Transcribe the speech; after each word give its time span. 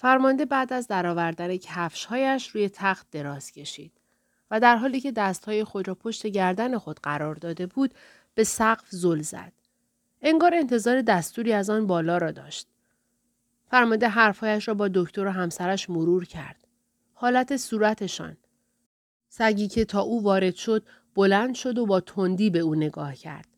فرمانده 0.00 0.44
بعد 0.44 0.72
از 0.72 0.86
درآوردن 0.86 1.56
کفشهایش 1.56 2.48
روی 2.48 2.68
تخت 2.68 3.06
دراز 3.10 3.52
کشید 3.52 3.92
و 4.50 4.60
در 4.60 4.76
حالی 4.76 5.00
که 5.00 5.12
دستهای 5.12 5.64
خود 5.64 5.88
را 5.88 5.94
پشت 5.94 6.26
گردن 6.26 6.78
خود 6.78 7.00
قرار 7.02 7.34
داده 7.34 7.66
بود 7.66 7.94
به 8.34 8.44
سقف 8.44 8.86
زل 8.90 9.20
زد. 9.22 9.52
انگار 10.22 10.54
انتظار 10.54 11.02
دستوری 11.02 11.52
از 11.52 11.70
آن 11.70 11.86
بالا 11.86 12.18
را 12.18 12.30
داشت. 12.30 12.66
فرمانده 13.70 14.08
حرفهایش 14.08 14.68
را 14.68 14.74
با 14.74 14.88
دکتر 14.94 15.26
و 15.26 15.30
همسرش 15.30 15.90
مرور 15.90 16.24
کرد. 16.24 16.66
حالت 17.14 17.56
صورتشان. 17.56 18.36
سگی 19.28 19.68
که 19.68 19.84
تا 19.84 20.00
او 20.00 20.22
وارد 20.22 20.54
شد 20.54 20.86
بلند 21.14 21.54
شد 21.54 21.78
و 21.78 21.86
با 21.86 22.00
تندی 22.00 22.50
به 22.50 22.58
او 22.58 22.74
نگاه 22.74 23.14
کرد 23.14 23.48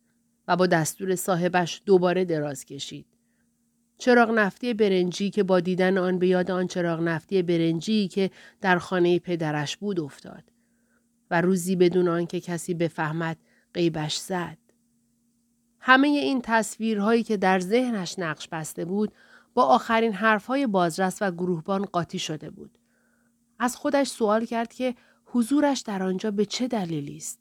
و 0.49 0.57
با 0.57 0.67
دستور 0.67 1.15
صاحبش 1.15 1.83
دوباره 1.87 2.25
دراز 2.25 2.65
کشید. 2.65 3.07
چراغ 4.01 4.31
نفتی 4.31 4.75
برنجی 4.75 5.31
که 5.31 5.43
با 5.43 5.61
دیدن 5.61 5.99
آن 5.99 6.19
به 6.19 6.27
یاد 6.27 6.51
آن 6.51 6.67
چراغ 6.67 7.01
نفتی 7.01 7.43
برنجی 7.43 8.09
که 8.09 8.31
در 8.61 8.79
خانه 8.79 9.19
پدرش 9.19 9.77
بود 9.77 10.01
افتاد 10.01 10.45
و 11.31 11.41
روزی 11.41 11.77
بدون 11.77 12.09
آنکه 12.09 12.41
کسی 12.41 12.75
بفهمد 12.75 13.37
قیبش 13.75 14.17
زد. 14.17 14.59
همه 15.81 16.09
این 16.09 16.41
تصویرهایی 16.43 17.23
که 17.23 17.37
در 17.37 17.61
ذهنش 17.61 18.19
نقش 18.19 18.49
بسته 18.49 18.85
بود 18.85 19.13
با 19.55 19.65
آخرین 19.65 20.13
حرفهای 20.13 20.67
بازرس 20.67 21.19
و 21.21 21.31
گروهبان 21.31 21.85
قاطی 21.85 22.19
شده 22.19 22.51
بود. 22.51 22.79
از 23.59 23.77
خودش 23.77 24.09
سوال 24.09 24.45
کرد 24.45 24.73
که 24.73 24.95
حضورش 25.25 25.81
در 25.81 26.03
آنجا 26.03 26.31
به 26.31 26.45
چه 26.45 26.69
دلیلی 26.69 27.17
است؟ 27.17 27.40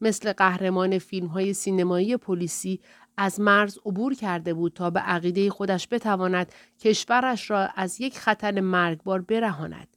مثل 0.00 0.32
قهرمان 0.32 0.98
فیلم 0.98 1.26
های 1.26 1.54
سینمایی 1.54 2.16
پلیسی 2.16 2.80
از 3.16 3.40
مرز 3.40 3.78
عبور 3.86 4.14
کرده 4.14 4.54
بود 4.54 4.72
تا 4.72 4.90
به 4.90 5.00
عقیده 5.00 5.50
خودش 5.50 5.88
بتواند 5.90 6.52
کشورش 6.80 7.50
را 7.50 7.68
از 7.76 8.00
یک 8.00 8.18
خطر 8.18 8.60
مرگبار 8.60 9.20
برهاند 9.20 9.88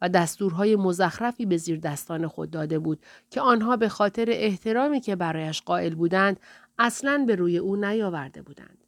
و 0.00 0.08
دستورهای 0.08 0.76
مزخرفی 0.76 1.46
به 1.46 1.56
زیر 1.56 1.78
دستان 1.78 2.26
خود 2.26 2.50
داده 2.50 2.78
بود 2.78 3.00
که 3.30 3.40
آنها 3.40 3.76
به 3.76 3.88
خاطر 3.88 4.26
احترامی 4.28 5.00
که 5.00 5.16
برایش 5.16 5.62
قائل 5.62 5.94
بودند 5.94 6.40
اصلا 6.78 7.24
به 7.26 7.34
روی 7.34 7.58
او 7.58 7.76
نیاورده 7.76 8.42
بودند. 8.42 8.84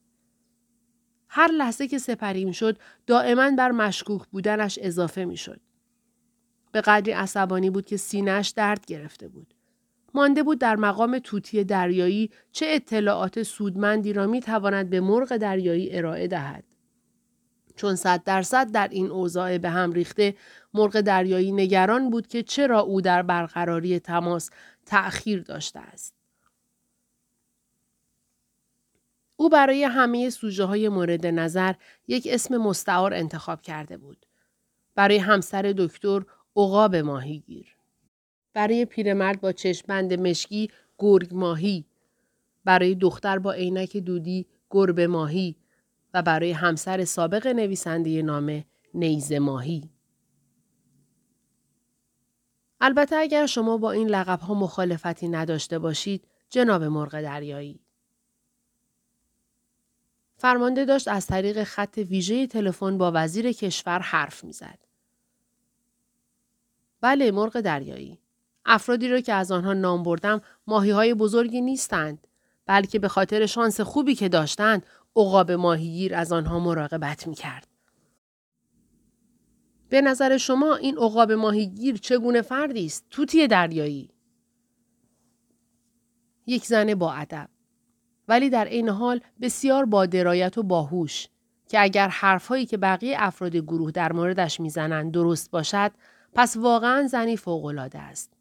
هر 1.29 1.51
لحظه 1.53 1.89
که 1.89 1.99
سپریم 1.99 2.53
شد 2.53 2.79
دائما 3.07 3.51
بر 3.51 3.71
مشکوک 3.71 4.23
بودنش 4.27 4.79
اضافه 4.83 5.25
می 5.25 5.37
شد. 5.37 5.61
به 6.73 6.81
قدری 6.81 7.13
عصبانی 7.13 7.71
بود 7.71 7.87
که 7.87 7.97
سینهش 7.97 8.49
درد 8.49 8.87
گرفته 8.87 9.29
بود. 9.29 9.55
مانده 10.17 10.43
بود 10.43 10.59
در 10.59 10.77
مقام 10.77 11.19
توتی 11.19 11.65
دریایی 11.65 12.31
چه 12.53 12.67
اطلاعات 12.69 13.43
سودمندی 13.43 14.13
را 14.13 14.27
می 14.27 14.41
تواند 14.41 14.91
به 14.91 15.01
مرغ 15.01 15.37
دریایی 15.37 15.97
ارائه 15.97 16.29
دهد. 16.29 16.65
چون 17.77 17.95
صد 17.97 18.25
درصد 18.25 18.73
در 18.73 18.89
این 18.89 19.11
اوضاع 19.11 19.59
به 19.59 19.71
هم 19.71 19.93
ریخته 19.93 20.35
مرغ 20.75 21.01
دریایی 21.01 21.53
نگران 21.53 22.11
بود 22.11 22.27
که 22.27 22.43
چرا 22.43 22.81
او 22.81 23.01
در 23.01 23.23
برقراری 23.23 23.99
تماس 24.01 24.51
تأخیر 24.87 25.43
داشته 25.43 25.81
است. 25.81 26.15
او 29.37 29.49
برای 29.49 29.85
همه 29.85 30.31
سوژه 30.31 30.65
های 30.65 30.89
مورد 30.89 31.27
نظر 31.27 31.75
یک 32.09 32.29
اسم 32.31 32.57
مستعار 32.57 33.15
انتخاب 33.15 33.63
کرده 33.63 33.97
بود. 33.97 34.27
برای 34.95 35.19
همسر 35.19 35.75
دکتر 35.79 36.23
عقاب 36.57 36.97
ماهیگیر. 36.97 37.76
برای 38.57 38.85
پیرمرد 38.85 39.41
با 39.41 39.53
چشمبند 39.53 40.21
مشکی 40.21 40.71
گرگ 40.99 41.35
ماهی. 41.35 41.85
برای 42.65 42.95
دختر 42.95 43.39
با 43.39 43.53
عینک 43.53 43.97
دودی 43.97 44.47
گربه 44.71 45.07
ماهی 45.07 45.57
و 46.15 46.23
برای 46.23 46.53
همسر 46.53 47.05
سابق 47.05 47.47
نویسنده 47.47 48.23
نامه 48.23 48.65
نیز 48.95 49.33
ماهی. 49.33 49.91
البته 52.81 53.17
اگر 53.17 53.47
شما 53.47 53.77
با 53.77 53.93
این 53.93 54.09
لقب 54.09 54.41
ها 54.41 54.55
مخالفتی 54.55 55.29
نداشته 55.29 55.79
باشید 55.79 56.29
جناب 56.51 56.83
مرغ 56.83 57.21
دریایی. 57.23 57.81
فرمانده 60.37 60.85
داشت 60.85 61.09
از 61.09 61.27
طریق 61.27 61.65
خط 61.65 61.99
ویژه 61.99 62.47
تلفن 62.47 62.99
با 62.99 63.13
وزیر 63.15 63.53
کشور 63.53 63.99
حرف 63.99 64.45
می‌زد. 64.45 64.79
بله 67.01 67.31
مرغ 67.31 67.61
دریایی. 67.61 68.19
افرادی 68.67 69.09
را 69.09 69.21
که 69.21 69.33
از 69.33 69.53
آنها 69.53 69.73
نام 69.73 70.03
بردم 70.03 70.41
ماهی 70.67 70.91
های 70.91 71.15
بزرگی 71.15 71.61
نیستند 71.61 72.27
بلکه 72.67 72.99
به 72.99 73.09
خاطر 73.09 73.47
شانس 73.47 73.81
خوبی 73.81 74.15
که 74.15 74.29
داشتند 74.29 74.87
عقاب 75.17 75.53
ماهیگیر 75.53 76.15
از 76.15 76.33
آنها 76.33 76.59
مراقبت 76.59 77.27
می 77.27 77.35
کرد. 77.35 77.69
به 79.89 80.01
نظر 80.01 80.37
شما 80.37 80.77
این 80.77 80.99
عقاب 80.99 81.33
ماهیگیر 81.33 81.97
چگونه 81.97 82.43
فردی 82.43 82.87
است؟ 82.87 83.07
توتی 83.11 83.47
دریایی. 83.47 84.11
یک 86.47 86.67
زن 86.67 86.95
با 86.95 87.13
ادب. 87.13 87.49
ولی 88.29 88.51
در 88.51 88.65
این 88.65 88.89
حال 88.89 89.21
بسیار 89.41 89.85
با 89.85 90.07
درایت 90.07 90.59
و 90.59 90.63
باهوش 90.63 91.29
که 91.69 91.83
اگر 91.83 92.09
حرفهایی 92.09 92.67
که 92.67 92.77
بقیه 92.77 93.17
افراد 93.19 93.57
گروه 93.57 93.91
در 93.91 94.13
موردش 94.13 94.61
می‌زنند 94.61 95.13
درست 95.13 95.51
باشد 95.51 95.93
پس 96.35 96.57
واقعا 96.57 97.07
زنی 97.07 97.37
فوقالعاده 97.37 97.99
است. 97.99 98.36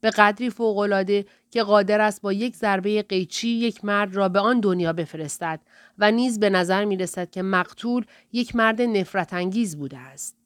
به 0.00 0.10
قدری 0.10 0.50
فوقالعاده 0.50 1.26
که 1.50 1.62
قادر 1.62 2.00
است 2.00 2.22
با 2.22 2.32
یک 2.32 2.56
ضربه 2.56 3.02
قیچی 3.02 3.48
یک 3.48 3.84
مرد 3.84 4.16
را 4.16 4.28
به 4.28 4.40
آن 4.40 4.60
دنیا 4.60 4.92
بفرستد 4.92 5.60
و 5.98 6.10
نیز 6.10 6.40
به 6.40 6.50
نظر 6.50 6.84
می 6.84 6.96
رسد 6.96 7.30
که 7.30 7.42
مقتول 7.42 8.04
یک 8.32 8.56
مرد 8.56 8.82
نفرت 8.82 9.32
انگیز 9.32 9.76
بوده 9.76 9.98
است. 9.98 10.36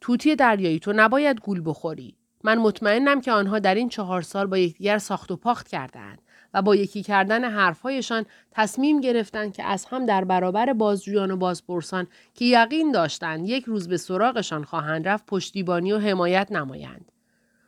توتی 0.00 0.36
دریایی 0.36 0.78
تو 0.78 0.92
نباید 0.96 1.40
گول 1.40 1.62
بخوری. 1.64 2.16
من 2.44 2.58
مطمئنم 2.58 3.20
که 3.20 3.32
آنها 3.32 3.58
در 3.58 3.74
این 3.74 3.88
چهار 3.88 4.22
سال 4.22 4.46
با 4.46 4.58
یکدیگر 4.58 4.98
ساخت 4.98 5.30
و 5.30 5.36
پاخت 5.36 5.68
کردند 5.68 6.22
و 6.54 6.62
با 6.62 6.76
یکی 6.76 7.02
کردن 7.02 7.44
حرفهایشان 7.44 8.26
تصمیم 8.50 9.00
گرفتند 9.00 9.52
که 9.52 9.64
از 9.64 9.84
هم 9.84 10.06
در 10.06 10.24
برابر 10.24 10.72
بازجویان 10.72 11.30
و 11.30 11.36
بازپرسان 11.36 12.06
که 12.34 12.44
یقین 12.44 12.92
داشتند 12.92 13.48
یک 13.48 13.64
روز 13.64 13.88
به 13.88 13.96
سراغشان 13.96 14.64
خواهند 14.64 15.08
رفت 15.08 15.26
پشتیبانی 15.26 15.92
و 15.92 15.98
حمایت 15.98 16.52
نمایند. 16.52 17.12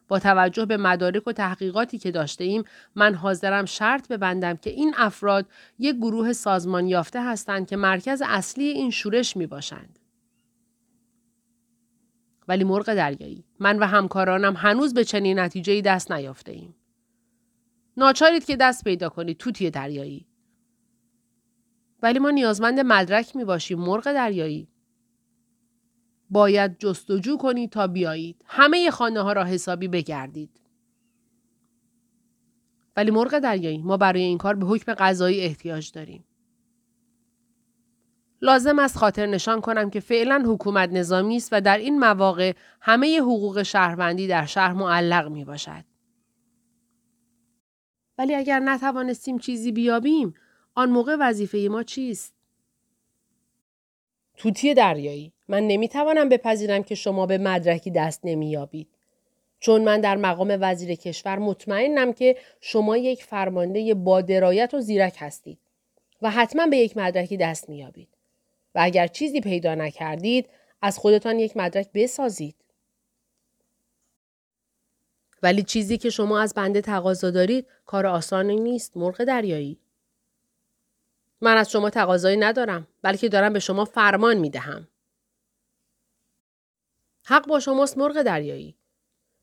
با 0.09 0.19
توجه 0.19 0.65
به 0.65 0.77
مدارک 0.77 1.29
و 1.29 1.33
تحقیقاتی 1.33 1.99
که 1.99 2.11
داشته 2.11 2.45
ایم 2.45 2.65
من 2.95 3.15
حاضرم 3.15 3.65
شرط 3.65 4.09
ببندم 4.09 4.57
که 4.57 4.71
این 4.71 4.95
افراد 4.97 5.47
یک 5.79 5.97
گروه 5.97 6.33
سازمان 6.33 6.87
یافته 6.87 7.25
هستند 7.25 7.69
که 7.69 7.77
مرکز 7.77 8.23
اصلی 8.27 8.65
این 8.65 8.91
شورش 8.91 9.37
می 9.37 9.47
باشند. 9.47 9.99
ولی 12.49 12.65
مرغ 12.65 12.95
دریایی 12.95 13.45
من 13.59 13.79
و 13.79 13.85
همکارانم 13.85 14.57
هنوز 14.57 14.95
به 14.95 15.05
چنین 15.05 15.39
نتیجه 15.39 15.81
دست 15.81 16.13
نیافته 16.13 16.53
ایم. 16.53 16.75
ناچارید 17.99 18.45
که 18.45 18.57
دست 18.57 18.85
پیدا 18.85 19.09
کنید 19.09 19.37
توتی 19.37 19.71
دریایی. 19.71 20.27
ولی 22.03 22.19
ما 22.19 22.31
نیازمند 22.31 22.81
مدرک 22.81 23.37
می 23.37 23.45
باشیم 23.45 23.79
مرغ 23.79 24.05
دریایی. 24.05 24.69
باید 26.31 26.79
جستجو 26.79 27.37
کنید 27.37 27.71
تا 27.71 27.87
بیایید. 27.87 28.45
همه 28.47 28.91
خانه 28.91 29.21
ها 29.21 29.33
را 29.33 29.45
حسابی 29.45 29.89
بگردید. 29.89 30.61
ولی 32.97 33.11
مرغ 33.11 33.39
دریایی 33.39 33.83
ما 33.83 33.97
برای 33.97 34.23
این 34.23 34.39
کار 34.39 34.55
به 34.55 34.67
حکم 34.67 34.95
قضایی 34.95 35.41
احتیاج 35.41 35.93
داریم. 35.93 36.25
لازم 38.43 38.79
است 38.79 38.97
خاطر 38.97 39.27
نشان 39.27 39.61
کنم 39.61 39.91
که 39.91 40.01
فعلا 40.01 40.45
حکومت 40.47 40.93
نظامی 40.93 41.37
است 41.37 41.49
و 41.53 41.61
در 41.61 41.79
این 41.79 41.99
مواقع 41.99 42.55
همه 42.81 43.21
حقوق 43.21 43.63
شهروندی 43.63 44.27
در 44.27 44.47
شهر 44.47 44.73
معلق 44.73 45.29
می 45.29 45.45
باشد. 45.45 45.98
ولی 48.19 48.35
اگر 48.35 48.59
نتوانستیم 48.59 49.39
چیزی 49.39 49.73
بیابیم 49.73 50.35
آن 50.75 50.91
موقع 50.91 51.17
وظیفه 51.21 51.69
ما 51.71 51.83
چیست؟ 51.83 52.35
توتی 54.37 54.75
دریایی 54.75 55.33
من 55.49 55.67
نمی‌توانم 55.67 56.29
بپذیرم 56.29 56.83
که 56.83 56.95
شما 56.95 57.27
به 57.27 57.39
مدرکی 57.39 57.91
دست 57.91 58.21
نمییابید. 58.25 58.89
چون 59.61 59.85
من 59.85 60.01
در 60.01 60.17
مقام 60.17 60.59
وزیر 60.61 60.95
کشور 60.95 61.39
مطمئنم 61.39 62.13
که 62.13 62.37
شما 62.61 62.97
یک 62.97 63.25
فرمانده 63.25 63.95
با 63.95 64.21
درایت 64.21 64.75
و 64.75 64.81
زیرک 64.81 65.17
هستید 65.19 65.59
و 66.23 66.31
حتما 66.31 66.67
به 66.67 66.77
یک 66.77 66.97
مدرکی 66.97 67.37
دست 67.37 67.69
مییابید. 67.69 68.09
و 68.75 68.79
اگر 68.83 69.07
چیزی 69.07 69.41
پیدا 69.41 69.75
نکردید 69.75 70.49
از 70.83 70.99
خودتان 70.99 71.39
یک 71.39 71.57
مدرک 71.57 71.89
بسازید. 71.95 72.55
ولی 75.43 75.63
چیزی 75.63 75.99
که 75.99 76.11
شما 76.11 76.41
از 76.41 76.55
بنده 76.55 76.81
تقاضا 76.81 77.31
دارید 77.31 77.67
کار 77.87 78.07
آسانی 78.07 78.57
نیست 78.57 78.97
مرغ 78.97 79.25
دریایی. 79.25 79.79
من 81.41 81.57
از 81.57 81.71
شما 81.71 81.91
تقاضایی 81.91 82.37
ندارم 82.37 82.87
بلکه 83.03 83.29
دارم 83.29 83.53
به 83.53 83.59
شما 83.59 83.85
فرمان 83.85 84.37
می 84.37 84.51
دهم. 84.51 84.89
حق 87.25 87.47
با 87.47 87.61
شماست 87.61 87.99
مرغ 87.99 88.23
دریایی. 88.23 88.75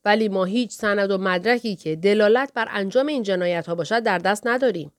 ولی 0.06 0.30
ما 0.30 0.45
هیچ 0.45 0.71
سند 0.71 1.12
و 1.12 1.18
مدرکی 1.18 1.75
که 1.75 1.95
دلالت 1.95 2.53
بر 2.53 2.68
انجام 2.69 3.07
این 3.07 3.24
جنایت 3.24 3.68
ها 3.68 3.75
باشد 3.75 4.03
در 4.03 4.18
دست 4.18 4.47
نداریم. 4.47 4.92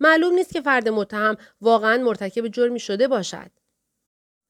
معلوم 0.00 0.34
نیست 0.34 0.52
که 0.52 0.60
فرد 0.60 0.88
متهم 0.88 1.36
واقعا 1.60 1.98
مرتکب 1.98 2.48
جرمی 2.48 2.80
شده 2.80 3.08
باشد. 3.08 3.50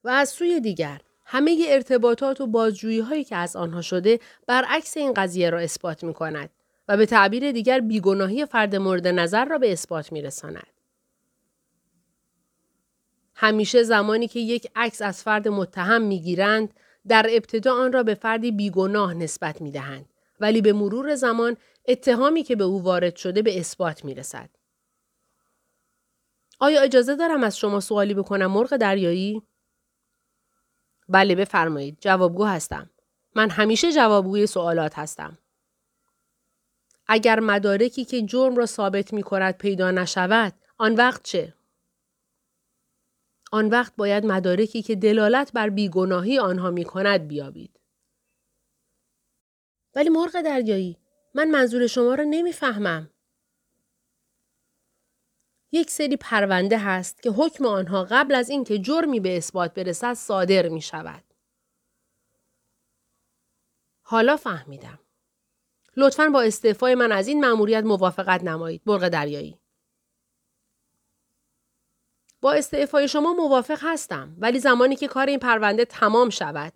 و 0.03 0.09
از 0.09 0.29
سوی 0.29 0.59
دیگر 0.59 1.01
همه 1.25 1.65
ارتباطات 1.69 2.41
و 2.41 2.47
بازجویی 2.47 2.99
هایی 2.99 3.23
که 3.23 3.35
از 3.35 3.55
آنها 3.55 3.81
شده 3.81 4.19
برعکس 4.47 4.97
این 4.97 5.13
قضیه 5.13 5.49
را 5.49 5.59
اثبات 5.59 6.03
می 6.03 6.13
کند 6.13 6.49
و 6.87 6.97
به 6.97 7.05
تعبیر 7.05 7.51
دیگر 7.51 7.79
بیگناهی 7.79 8.45
فرد 8.45 8.75
مورد 8.75 9.07
نظر 9.07 9.45
را 9.45 9.57
به 9.57 9.71
اثبات 9.71 10.11
می 10.11 10.21
رساند. 10.21 10.67
همیشه 13.35 13.83
زمانی 13.83 14.27
که 14.27 14.39
یک 14.39 14.67
عکس 14.75 15.01
از 15.01 15.23
فرد 15.23 15.47
متهم 15.47 16.01
می 16.01 16.21
گیرند 16.21 16.73
در 17.07 17.27
ابتدا 17.29 17.73
آن 17.73 17.93
را 17.93 18.03
به 18.03 18.13
فردی 18.13 18.51
بیگناه 18.51 19.13
نسبت 19.13 19.61
می 19.61 19.71
دهند 19.71 20.05
ولی 20.39 20.61
به 20.61 20.73
مرور 20.73 21.15
زمان 21.15 21.57
اتهامی 21.87 22.43
که 22.43 22.55
به 22.55 22.63
او 22.63 22.83
وارد 22.83 23.15
شده 23.15 23.41
به 23.41 23.59
اثبات 23.59 24.05
می 24.05 24.13
رسد. 24.13 24.49
آیا 26.59 26.81
اجازه 26.81 27.15
دارم 27.15 27.43
از 27.43 27.57
شما 27.57 27.79
سوالی 27.79 28.13
بکنم 28.13 28.51
مرغ 28.51 28.77
دریایی؟ 28.77 29.41
بله 31.09 31.35
بفرمایید 31.35 31.97
جوابگو 32.01 32.45
هستم. 32.45 32.89
من 33.35 33.49
همیشه 33.49 33.91
جوابگوی 33.91 34.47
سوالات 34.47 34.99
هستم. 34.99 35.37
اگر 37.07 37.39
مدارکی 37.39 38.05
که 38.05 38.21
جرم 38.21 38.55
را 38.55 38.65
ثابت 38.65 39.13
می 39.13 39.23
کند 39.23 39.57
پیدا 39.57 39.91
نشود 39.91 40.53
آن 40.77 40.95
وقت 40.95 41.23
چه؟ 41.23 41.53
آن 43.51 43.69
وقت 43.69 43.93
باید 43.95 44.25
مدارکی 44.25 44.81
که 44.81 44.95
دلالت 44.95 45.51
بر 45.53 45.69
بیگناهی 45.69 46.39
آنها 46.39 46.71
می 46.71 46.83
کند 46.85 47.27
بیابید. 47.27 47.79
ولی 49.95 50.09
مرغ 50.09 50.41
دریایی 50.41 50.97
من 51.33 51.51
منظور 51.51 51.87
شما 51.87 52.15
را 52.15 52.23
نمی‌فهمم. 52.23 53.09
یک 55.75 55.91
سری 55.91 56.17
پرونده 56.17 56.77
هست 56.77 57.21
که 57.21 57.29
حکم 57.29 57.65
آنها 57.65 58.03
قبل 58.03 58.35
از 58.35 58.49
اینکه 58.49 58.79
جرمی 58.79 59.19
به 59.19 59.37
اثبات 59.37 59.73
برسد 59.73 60.13
صادر 60.13 60.69
می 60.69 60.81
شود. 60.81 61.23
حالا 64.01 64.37
فهمیدم. 64.37 64.99
لطفا 65.97 66.29
با 66.29 66.41
استعفای 66.41 66.95
من 66.95 67.11
از 67.11 67.27
این 67.27 67.45
مأموریت 67.45 67.83
موافقت 67.83 68.43
نمایید. 68.43 68.83
برغ 68.85 69.07
دریایی. 69.07 69.59
با 72.41 72.53
استعفای 72.53 73.07
شما 73.07 73.33
موافق 73.33 73.79
هستم 73.81 74.35
ولی 74.37 74.59
زمانی 74.59 74.95
که 74.95 75.07
کار 75.07 75.27
این 75.27 75.39
پرونده 75.39 75.85
تمام 75.85 76.29
شود 76.29 76.73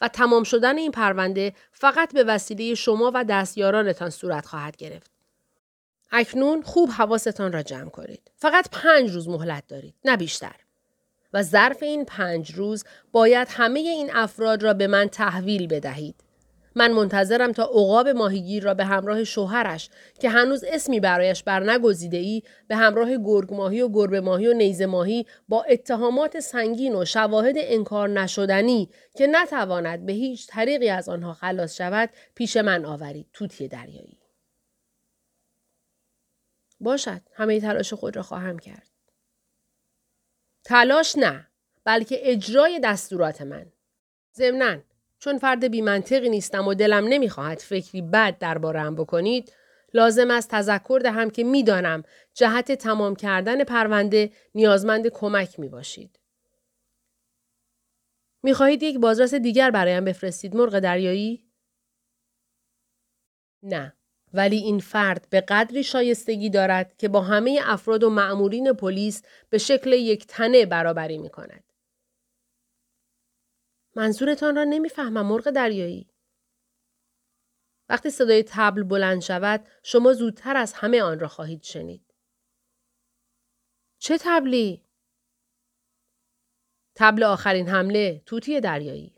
و 0.00 0.08
تمام 0.08 0.44
شدن 0.44 0.78
این 0.78 0.90
پرونده 0.90 1.54
فقط 1.72 2.14
به 2.14 2.24
وسیله 2.24 2.74
شما 2.74 3.10
و 3.14 3.24
دستیارانتان 3.24 4.10
صورت 4.10 4.46
خواهد 4.46 4.76
گرفت. 4.76 5.19
اکنون 6.12 6.62
خوب 6.62 6.90
حواستان 6.90 7.52
را 7.52 7.62
جمع 7.62 7.90
کنید. 7.90 8.30
فقط 8.36 8.68
پنج 8.72 9.10
روز 9.10 9.28
مهلت 9.28 9.66
دارید 9.68 9.94
نه 10.04 10.16
بیشتر. 10.16 10.56
و 11.32 11.42
ظرف 11.42 11.82
این 11.82 12.04
پنج 12.04 12.54
روز 12.54 12.84
باید 13.12 13.48
همه 13.50 13.80
این 13.80 14.10
افراد 14.14 14.62
را 14.62 14.74
به 14.74 14.86
من 14.86 15.08
تحویل 15.08 15.66
بدهید. 15.66 16.14
من 16.74 16.92
منتظرم 16.92 17.52
تا 17.52 17.62
عقاب 17.62 18.08
ماهیگیر 18.08 18.62
را 18.62 18.74
به 18.74 18.84
همراه 18.84 19.24
شوهرش 19.24 19.90
که 20.20 20.30
هنوز 20.30 20.64
اسمی 20.68 21.00
برایش 21.00 21.42
برنگزیده 21.42 22.16
ای 22.16 22.42
به 22.68 22.76
همراه 22.76 23.16
گرگ 23.16 23.54
ماهی 23.54 23.80
و 23.80 23.88
گربه 23.88 24.20
ماهی 24.20 24.46
و 24.46 24.52
نیزه 24.52 24.86
ماهی 24.86 25.26
با 25.48 25.62
اتهامات 25.62 26.40
سنگین 26.40 26.94
و 26.94 27.04
شواهد 27.04 27.54
انکار 27.58 28.08
نشدنی 28.08 28.88
که 29.16 29.26
نتواند 29.26 30.06
به 30.06 30.12
هیچ 30.12 30.46
طریقی 30.46 30.88
از 30.88 31.08
آنها 31.08 31.32
خلاص 31.32 31.76
شود 31.76 32.10
پیش 32.34 32.56
من 32.56 32.84
آورید 32.84 33.26
توتی 33.32 33.68
دریایی 33.68 34.19
باشد 36.80 37.20
همه 37.34 37.60
تلاش 37.60 37.92
خود 37.92 38.16
را 38.16 38.22
خواهم 38.22 38.58
کرد 38.58 38.88
تلاش 40.64 41.18
نه 41.18 41.46
بلکه 41.84 42.18
اجرای 42.22 42.80
دستورات 42.84 43.42
من 43.42 43.72
ضمناً 44.34 44.76
چون 45.18 45.38
فرد 45.38 45.64
بیمنطقی 45.64 46.28
نیستم 46.28 46.68
و 46.68 46.74
دلم 46.74 47.08
نمی‌خواهد 47.08 47.58
فکری 47.58 48.02
بد 48.02 48.38
دربارهام 48.38 48.94
بکنید 48.94 49.52
لازم 49.94 50.30
است 50.30 50.50
تذکر 50.50 51.00
دهم 51.04 51.30
که 51.30 51.44
می‌دانم 51.44 52.02
جهت 52.34 52.72
تمام 52.72 53.16
کردن 53.16 53.64
پرونده 53.64 54.32
نیازمند 54.54 55.08
کمک 55.08 55.60
می 55.60 55.68
باشید. 55.68 56.18
می 58.42 58.54
خواهید 58.54 58.82
یک 58.82 58.98
بازرس 58.98 59.34
دیگر 59.34 59.70
برایم 59.70 60.04
بفرستید 60.04 60.56
مرغ 60.56 60.78
دریایی؟ 60.78 61.50
نه. 63.62 63.99
ولی 64.34 64.56
این 64.56 64.78
فرد 64.78 65.26
به 65.30 65.40
قدری 65.40 65.84
شایستگی 65.84 66.50
دارد 66.50 66.96
که 66.96 67.08
با 67.08 67.20
همه 67.20 67.60
افراد 67.62 68.04
و 68.04 68.10
معمورین 68.10 68.72
پلیس 68.72 69.22
به 69.50 69.58
شکل 69.58 69.92
یک 69.92 70.26
تنه 70.26 70.66
برابری 70.66 71.18
می 71.18 71.30
کند. 71.30 71.64
منظورتان 73.94 74.56
را 74.56 74.64
نمی‌فهمم 74.64 75.26
مرغ 75.26 75.50
دریایی. 75.50 76.10
وقتی 77.88 78.10
صدای 78.10 78.42
تبل 78.42 78.82
بلند 78.82 79.20
شود 79.20 79.66
شما 79.82 80.12
زودتر 80.12 80.56
از 80.56 80.72
همه 80.72 81.02
آن 81.02 81.20
را 81.20 81.28
خواهید 81.28 81.62
شنید. 81.62 82.14
چه 83.98 84.18
تبلی؟ 84.20 84.84
تبل 86.94 87.22
آخرین 87.22 87.68
حمله 87.68 88.22
توتی 88.26 88.60
دریایی. 88.60 89.16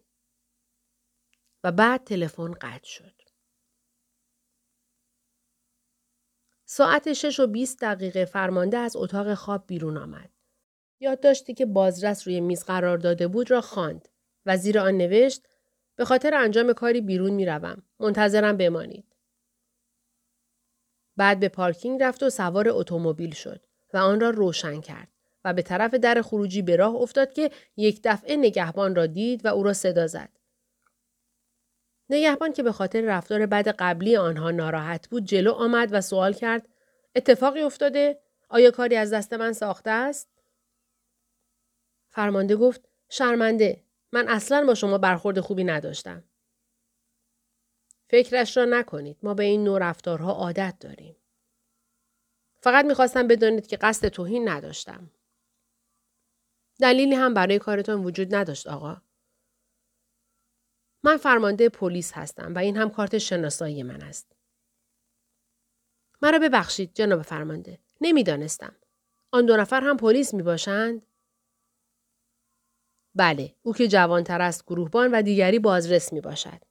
و 1.65 1.73
بعد 1.73 2.05
تلفن 2.05 2.53
قطع 2.53 2.85
شد. 2.88 3.22
ساعت 6.75 7.13
شش 7.13 7.41
و 7.41 7.47
20 7.47 7.81
دقیقه 7.81 8.25
فرمانده 8.25 8.79
از 8.79 8.97
اتاق 8.97 9.35
خواب 9.35 9.65
بیرون 9.67 9.97
آمد. 9.97 10.31
یادداشتی 11.01 11.55
که 11.55 11.67
بازرس 11.67 12.29
روی 12.29 12.41
میز 12.41 12.65
قرار 12.65 12.99
داده 12.99 13.29
بود 13.29 13.51
را 13.51 13.61
خواند. 13.61 14.09
و 14.47 14.57
زیر 14.57 14.79
آن 14.79 14.97
نوشت 14.97 15.49
به 15.97 16.05
خاطر 16.05 16.35
انجام 16.35 16.73
کاری 16.73 17.01
بیرون 17.01 17.31
می 17.31 17.47
روم. 17.47 17.83
منتظرم 18.01 18.57
بمانید. 18.57 19.05
بعد 21.17 21.41
به 21.41 21.49
پارکینگ 21.49 22.03
رفت 22.03 22.23
و 22.23 22.31
سوار 22.31 22.69
اتومبیل 22.69 23.35
شد 23.35 23.61
و 23.95 23.99
آن 23.99 24.21
را 24.21 24.31
روشن 24.31 24.81
کرد 24.81 25.09
و 25.45 25.53
به 25.53 25.63
طرف 25.63 25.95
در 25.95 26.23
خروجی 26.23 26.63
به 26.63 26.77
راه 26.77 26.95
افتاد 26.95 27.33
که 27.33 27.51
یک 27.77 28.01
دفعه 28.05 28.37
نگهبان 28.37 28.95
را 28.95 29.07
دید 29.07 29.45
و 29.45 29.49
او 29.49 29.63
را 29.63 29.73
صدا 29.73 30.07
زد. 30.07 30.31
نگهبان 32.12 32.53
که 32.53 32.62
به 32.62 32.73
خاطر 32.73 33.00
رفتار 33.00 33.47
بد 33.47 33.69
قبلی 33.69 34.17
آنها 34.17 34.50
ناراحت 34.50 35.09
بود 35.09 35.25
جلو 35.25 35.53
آمد 35.53 35.88
و 35.93 36.00
سوال 36.00 36.32
کرد 36.32 36.69
اتفاقی 37.14 37.61
افتاده؟ 37.61 38.20
آیا 38.49 38.70
کاری 38.70 38.97
از 38.97 39.12
دست 39.12 39.32
من 39.32 39.53
ساخته 39.53 39.91
است؟ 39.91 40.29
فرمانده 42.09 42.56
گفت 42.56 42.89
شرمنده 43.08 43.84
من 44.13 44.29
اصلا 44.29 44.67
با 44.67 44.75
شما 44.75 44.98
برخورد 44.98 45.41
خوبی 45.41 45.65
نداشتم. 45.65 46.25
فکرش 48.08 48.56
را 48.56 48.65
نکنید. 48.65 49.17
ما 49.22 49.34
به 49.34 49.44
این 49.44 49.65
نوع 49.65 49.79
رفتارها 49.79 50.32
عادت 50.32 50.75
داریم. 50.81 51.17
فقط 52.60 52.84
می‌خواستم 52.84 53.29
بدانید 53.29 53.67
که 53.67 53.77
قصد 53.77 54.08
توهین 54.08 54.48
نداشتم. 54.48 55.10
دلیلی 56.81 57.15
هم 57.15 57.34
برای 57.34 57.58
کارتان 57.58 58.05
وجود 58.05 58.34
نداشت 58.34 58.67
آقا. 58.67 59.03
من 61.03 61.17
فرمانده 61.17 61.69
پلیس 61.69 62.13
هستم 62.13 62.55
و 62.55 62.59
این 62.59 62.77
هم 62.77 62.91
کارت 62.91 63.19
شناسایی 63.19 63.82
من 63.82 64.03
است. 64.03 64.32
مرا 66.23 66.39
ببخشید 66.39 66.94
جناب 66.94 67.23
فرمانده. 67.23 67.79
نمی‌دانستم. 68.01 68.77
آن 69.31 69.47
دو 69.47 69.56
نفر 69.56 69.81
هم 69.81 69.97
پلیس 69.97 70.35
می 70.35 70.43
باشند؟ 70.43 71.06
بله، 73.15 73.55
او 73.63 73.75
که 73.75 73.89
جوانتر 73.89 74.43
است 74.43 74.67
گروهبان 74.67 75.11
و 75.11 75.23
دیگری 75.23 75.59
بازرس 75.59 76.13
می 76.13 76.21
باشد. 76.21 76.63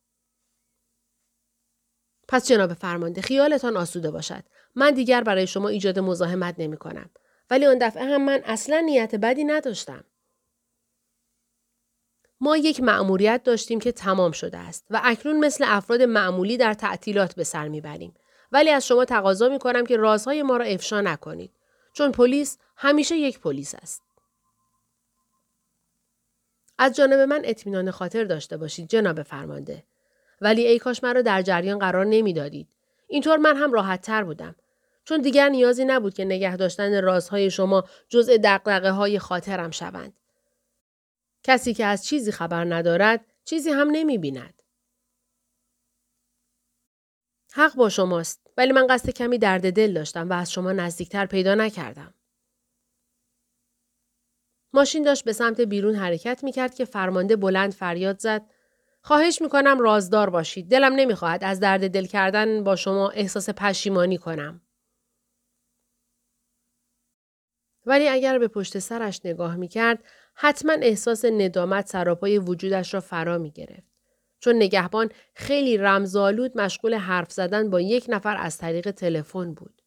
پس 2.27 2.47
جناب 2.47 2.73
فرمانده 2.73 3.21
خیالتان 3.21 3.77
آسوده 3.77 4.11
باشد. 4.11 4.43
من 4.75 4.93
دیگر 4.93 5.23
برای 5.23 5.47
شما 5.47 5.69
ایجاد 5.69 5.99
مزاحمت 5.99 6.55
نمی 6.57 6.77
کنم. 6.77 7.09
ولی 7.49 7.65
آن 7.65 7.77
دفعه 7.77 8.03
هم 8.03 8.25
من 8.25 8.41
اصلا 8.45 8.79
نیت 8.79 9.15
بدی 9.15 9.43
نداشتم. 9.43 10.03
ما 12.41 12.57
یک 12.57 12.81
مأموریت 12.83 13.41
داشتیم 13.43 13.79
که 13.79 13.91
تمام 13.91 14.31
شده 14.31 14.57
است 14.57 14.85
و 14.89 15.01
اکنون 15.03 15.39
مثل 15.45 15.65
افراد 15.67 16.01
معمولی 16.01 16.57
در 16.57 16.73
تعطیلات 16.73 17.35
به 17.35 17.43
سر 17.43 17.67
می‌بریم. 17.67 18.13
ولی 18.51 18.69
از 18.69 18.87
شما 18.87 19.05
تقاضا 19.05 19.49
می 19.49 19.59
کنم 19.59 19.85
که 19.85 19.97
رازهای 19.97 20.43
ما 20.43 20.57
را 20.57 20.65
افشا 20.65 21.01
نکنید. 21.01 21.51
چون 21.93 22.11
پلیس 22.11 22.57
همیشه 22.77 23.17
یک 23.17 23.39
پلیس 23.39 23.75
است. 23.75 24.01
از 26.77 26.95
جانب 26.95 27.19
من 27.19 27.41
اطمینان 27.43 27.91
خاطر 27.91 28.23
داشته 28.23 28.57
باشید 28.57 28.89
جناب 28.89 29.23
فرمانده. 29.23 29.83
ولی 30.41 30.67
ای 30.67 30.79
کاش 30.79 31.03
مرا 31.03 31.21
در 31.21 31.41
جریان 31.41 31.79
قرار 31.79 32.05
نمی‌دادید. 32.05 32.67
اینطور 33.07 33.37
من 33.37 33.57
هم 33.57 33.73
راحت 33.73 34.01
تر 34.01 34.23
بودم. 34.23 34.55
چون 35.03 35.21
دیگر 35.21 35.49
نیازی 35.49 35.85
نبود 35.85 36.13
که 36.13 36.25
نگه 36.25 36.57
داشتن 36.57 37.03
رازهای 37.03 37.51
شما 37.51 37.83
جزء 38.09 38.37
دقدقه 38.37 38.91
های 38.91 39.19
خاطرم 39.19 39.71
شوند. 39.71 40.13
کسی 41.43 41.73
که 41.73 41.85
از 41.85 42.05
چیزی 42.05 42.31
خبر 42.31 42.65
ندارد 42.65 43.25
چیزی 43.43 43.69
هم 43.69 43.89
نمی 43.91 44.17
بیند. 44.17 44.61
حق 47.53 47.75
با 47.75 47.89
شماست 47.89 48.47
ولی 48.57 48.71
من 48.71 48.87
قصد 48.87 49.09
کمی 49.09 49.37
درد 49.37 49.73
دل 49.73 49.93
داشتم 49.93 50.29
و 50.29 50.33
از 50.33 50.51
شما 50.51 50.71
نزدیکتر 50.71 51.25
پیدا 51.25 51.55
نکردم. 51.55 52.13
ماشین 54.73 55.03
داشت 55.03 55.23
به 55.23 55.33
سمت 55.33 55.61
بیرون 55.61 55.95
حرکت 55.95 56.43
می 56.43 56.51
کرد 56.51 56.75
که 56.75 56.85
فرمانده 56.85 57.35
بلند 57.35 57.73
فریاد 57.73 58.19
زد 58.19 58.45
خواهش 59.01 59.41
می 59.41 59.49
کنم 59.49 59.79
رازدار 59.79 60.29
باشید. 60.29 60.71
دلم 60.71 60.93
نمی‌خواهد 60.93 61.43
از 61.43 61.59
درد 61.59 61.89
دل 61.89 62.05
کردن 62.05 62.63
با 62.63 62.75
شما 62.75 63.09
احساس 63.09 63.49
پشیمانی 63.49 64.17
کنم. 64.17 64.61
ولی 67.85 68.07
اگر 68.07 68.39
به 68.39 68.47
پشت 68.47 68.79
سرش 68.79 69.21
نگاه 69.25 69.55
می 69.55 69.67
کرد 69.67 70.03
حتما 70.33 70.73
احساس 70.73 71.25
ندامت 71.25 71.87
سراپای 71.87 72.37
وجودش 72.37 72.93
را 72.93 72.99
فرا 72.99 73.37
می 73.37 73.51
گرفت. 73.51 73.91
چون 74.39 74.55
نگهبان 74.55 75.09
خیلی 75.33 75.77
رمزالود 75.77 76.57
مشغول 76.57 76.93
حرف 76.93 77.31
زدن 77.31 77.69
با 77.69 77.81
یک 77.81 78.05
نفر 78.09 78.37
از 78.37 78.57
طریق 78.57 78.91
تلفن 78.91 79.53
بود. 79.53 79.81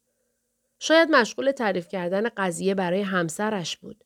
شاید 0.79 1.09
مشغول 1.11 1.51
تعریف 1.51 1.87
کردن 1.87 2.29
قضیه 2.37 2.75
برای 2.75 3.01
همسرش 3.01 3.77
بود. 3.77 4.03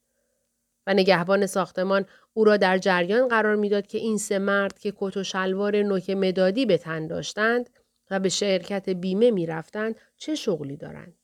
و 0.87 0.93
نگهبان 0.93 1.45
ساختمان 1.45 2.05
او 2.33 2.43
را 2.43 2.57
در 2.57 2.77
جریان 2.77 3.27
قرار 3.27 3.55
می‌داد 3.55 3.87
که 3.87 3.97
این 3.97 4.17
سه 4.17 4.39
مرد 4.39 4.79
که 4.79 4.93
کت 4.97 5.17
و 5.17 5.23
شلوار 5.23 5.83
نوک 5.83 6.09
مدادی 6.09 6.65
به 6.65 6.77
تن 6.77 7.07
داشتند 7.07 7.69
و 8.11 8.19
به 8.19 8.29
شرکت 8.29 8.89
بیمه 8.89 9.31
می 9.31 9.45
رفتند 9.45 9.95
چه 10.17 10.35
شغلی 10.35 10.77
دارند. 10.77 11.17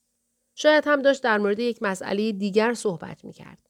شاید 0.55 0.83
هم 0.87 1.01
داشت 1.01 1.23
در 1.23 1.37
مورد 1.37 1.59
یک 1.59 1.83
مسئله 1.83 2.31
دیگر 2.31 2.73
صحبت 2.73 3.25
می 3.25 3.33
کرد. 3.33 3.64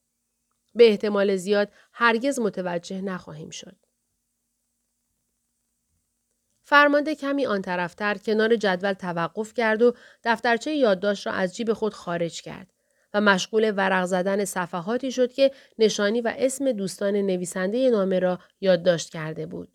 به 0.76 0.90
احتمال 0.90 1.36
زیاد 1.36 1.72
هرگز 1.92 2.40
متوجه 2.40 3.02
نخواهیم 3.02 3.50
شد. 3.50 3.76
فرمانده 6.68 7.16
کمی 7.16 7.46
آن 7.46 7.62
طرفتر 7.62 8.18
کنار 8.18 8.56
جدول 8.56 8.94
توقف 8.94 9.54
کرد 9.54 9.82
و 9.82 9.94
دفترچه 10.24 10.72
یادداشت 10.72 11.28
را 11.28 11.34
از 11.34 11.56
جیب 11.56 11.74
خود 11.74 11.94
خارج 11.94 12.42
کرد 12.42 12.74
و 13.14 13.22
مشغول 13.22 13.74
ورق 13.78 14.06
زدن 14.06 14.46
صفحاتی 14.46 15.12
شد 15.12 15.34
که 15.34 15.52
نشانی 15.78 16.22
و 16.22 16.34
اسم 16.38 16.72
دوستان 16.72 17.16
نویسنده 17.16 17.90
نامه 17.90 18.20
را 18.20 18.40
یادداشت 18.62 19.10
کرده 19.10 19.46
بود. 19.46 19.70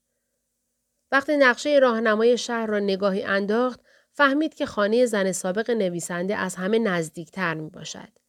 وقتی 1.12 1.36
نقشه 1.36 1.78
راهنمای 1.78 2.38
شهر 2.38 2.66
را 2.66 2.78
نگاهی 2.78 3.22
انداخت، 3.22 3.80
فهمید 4.12 4.54
که 4.54 4.66
خانه 4.66 5.06
زن 5.06 5.32
سابق 5.32 5.70
نویسنده 5.70 6.36
از 6.36 6.56
همه 6.56 6.78
نزدیکتر 6.78 7.54
می 7.54 7.70
باشد. 7.70 8.19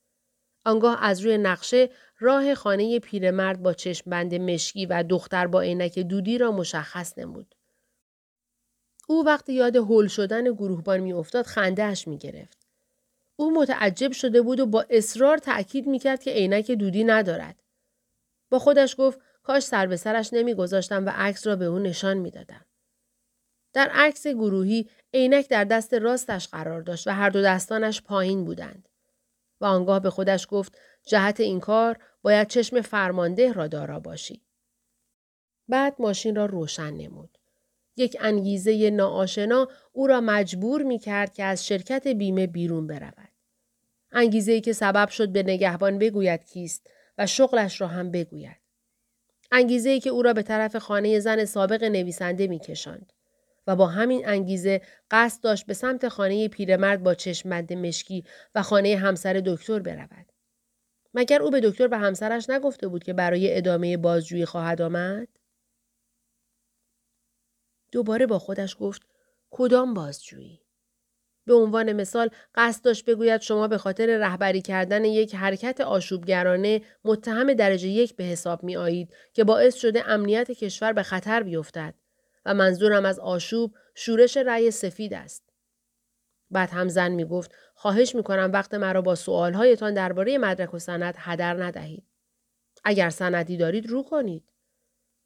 آنگاه 0.65 1.03
از 1.03 1.19
روی 1.19 1.37
نقشه 1.37 1.89
راه 2.19 2.55
خانه 2.55 2.99
پیرمرد 2.99 3.61
با 3.63 3.73
چشم 3.73 4.09
بند 4.09 4.35
مشکی 4.35 4.85
و 4.85 5.03
دختر 5.03 5.47
با 5.47 5.61
عینک 5.61 5.99
دودی 5.99 6.37
را 6.37 6.51
مشخص 6.51 7.17
نمود. 7.17 7.55
او 9.07 9.25
وقتی 9.25 9.53
یاد 9.53 9.75
هول 9.75 10.07
شدن 10.07 10.43
گروهبان 10.43 10.99
میافتاد 10.99 11.45
خندهاش 11.45 12.07
می 12.07 12.17
گرفت. 12.17 12.57
او 13.35 13.53
متعجب 13.53 14.11
شده 14.11 14.41
بود 14.41 14.59
و 14.59 14.65
با 14.65 14.85
اصرار 14.89 15.37
تأکید 15.37 15.87
می 15.87 15.99
کرد 15.99 16.23
که 16.23 16.31
عینک 16.31 16.71
دودی 16.71 17.03
ندارد. 17.03 17.63
با 18.49 18.59
خودش 18.59 18.95
گفت 18.97 19.19
کاش 19.43 19.63
سر 19.63 19.87
به 19.87 19.97
سرش 19.97 20.33
نمیگذاشتم 20.33 21.05
و 21.05 21.09
عکس 21.15 21.47
را 21.47 21.55
به 21.55 21.65
او 21.65 21.79
نشان 21.79 22.17
می‌دادم. 22.17 22.65
در 23.73 23.89
عکس 23.93 24.27
گروهی 24.27 24.89
عینک 25.13 25.47
در 25.47 25.63
دست 25.63 25.93
راستش 25.93 26.47
قرار 26.47 26.81
داشت 26.81 27.07
و 27.07 27.11
هر 27.11 27.29
دو 27.29 27.41
دستانش 27.41 28.01
پایین 28.01 28.45
بودند. 28.45 28.89
و 29.61 29.65
آنگاه 29.65 29.99
به 29.99 30.09
خودش 30.09 30.47
گفت 30.49 30.77
جهت 31.05 31.39
این 31.39 31.59
کار 31.59 31.99
باید 32.21 32.47
چشم 32.47 32.81
فرمانده 32.81 33.53
را 33.53 33.67
دارا 33.67 33.99
باشی. 33.99 34.41
بعد 35.67 35.95
ماشین 35.99 36.35
را 36.35 36.45
روشن 36.45 36.93
نمود. 36.93 37.37
یک 37.97 38.17
انگیزه 38.19 38.89
ناآشنا 38.89 39.67
او 39.91 40.07
را 40.07 40.21
مجبور 40.21 40.83
می 40.83 40.99
کرد 40.99 41.33
که 41.33 41.43
از 41.43 41.67
شرکت 41.67 42.07
بیمه 42.07 42.47
بیرون 42.47 42.87
برود. 42.87 43.29
انگیزه 44.11 44.51
ای 44.51 44.61
که 44.61 44.73
سبب 44.73 45.09
شد 45.09 45.29
به 45.29 45.43
نگهبان 45.43 45.99
بگوید 45.99 46.45
کیست 46.45 46.87
و 47.17 47.27
شغلش 47.27 47.81
را 47.81 47.87
هم 47.87 48.11
بگوید. 48.11 48.57
انگیزه 49.51 49.89
ای 49.89 49.99
که 49.99 50.09
او 50.09 50.21
را 50.21 50.33
به 50.33 50.41
طرف 50.41 50.75
خانه 50.75 51.19
زن 51.19 51.45
سابق 51.45 51.83
نویسنده 51.83 52.47
می 52.47 52.59
کشند. 52.59 53.13
با 53.75 53.87
همین 53.87 54.27
انگیزه 54.27 54.81
قصد 55.11 55.43
داشت 55.43 55.65
به 55.65 55.73
سمت 55.73 56.07
خانه 56.07 56.47
پیرمرد 56.47 57.03
با 57.03 57.13
چشمبند 57.13 57.73
مشکی 57.73 58.23
و 58.55 58.61
خانه 58.61 58.95
همسر 58.95 59.41
دکتر 59.45 59.79
برود. 59.79 60.31
مگر 61.13 61.41
او 61.41 61.51
به 61.51 61.61
دکتر 61.61 61.87
و 61.91 61.99
همسرش 61.99 62.49
نگفته 62.49 62.87
بود 62.87 63.03
که 63.03 63.13
برای 63.13 63.57
ادامه 63.57 63.97
بازجویی 63.97 64.45
خواهد 64.45 64.81
آمد؟ 64.81 65.27
دوباره 67.91 68.25
با 68.25 68.39
خودش 68.39 68.77
گفت 68.79 69.01
کدام 69.51 69.93
بازجویی؟ 69.93 70.61
به 71.45 71.53
عنوان 71.53 71.93
مثال 71.93 72.29
قصد 72.55 72.83
داشت 72.83 73.05
بگوید 73.05 73.41
شما 73.41 73.67
به 73.67 73.77
خاطر 73.77 74.17
رهبری 74.17 74.61
کردن 74.61 75.05
یک 75.05 75.35
حرکت 75.35 75.81
آشوبگرانه 75.81 76.81
متهم 77.03 77.53
درجه 77.53 77.87
یک 77.87 78.15
به 78.15 78.23
حساب 78.23 78.63
می 78.63 78.77
آیید 78.77 79.13
که 79.33 79.43
باعث 79.43 79.75
شده 79.75 80.09
امنیت 80.09 80.51
کشور 80.51 80.93
به 80.93 81.03
خطر 81.03 81.43
بیفتد 81.43 81.93
و 82.45 82.53
منظورم 82.53 83.05
از 83.05 83.19
آشوب 83.19 83.75
شورش 83.95 84.37
رأی 84.37 84.71
سفید 84.71 85.13
است. 85.13 85.43
بعد 86.51 86.69
هم 86.69 86.87
زن 86.87 87.11
می 87.11 87.25
گفت 87.25 87.55
خواهش 87.75 88.15
می 88.15 88.23
کنم 88.23 88.51
وقت 88.53 88.73
مرا 88.73 89.01
با 89.01 89.15
سوالهایتان 89.15 89.93
درباره 89.93 90.37
مدرک 90.37 90.73
و 90.73 90.79
سند 90.79 91.15
هدر 91.17 91.63
ندهید. 91.63 92.07
اگر 92.83 93.09
سندی 93.09 93.57
دارید 93.57 93.87
رو 93.87 94.03
کنید. 94.03 94.43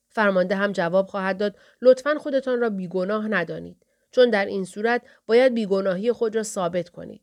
فرمانده 0.09 0.55
هم 0.55 0.71
جواب 0.71 1.07
خواهد 1.07 1.37
داد 1.37 1.57
لطفا 1.81 2.15
خودتان 2.19 2.61
را 2.61 2.69
بیگناه 2.69 3.27
ندانید 3.27 3.85
چون 4.11 4.29
در 4.29 4.45
این 4.45 4.65
صورت 4.65 5.01
باید 5.25 5.53
بیگناهی 5.53 6.11
خود 6.11 6.35
را 6.35 6.43
ثابت 6.43 6.89
کنید. 6.89 7.21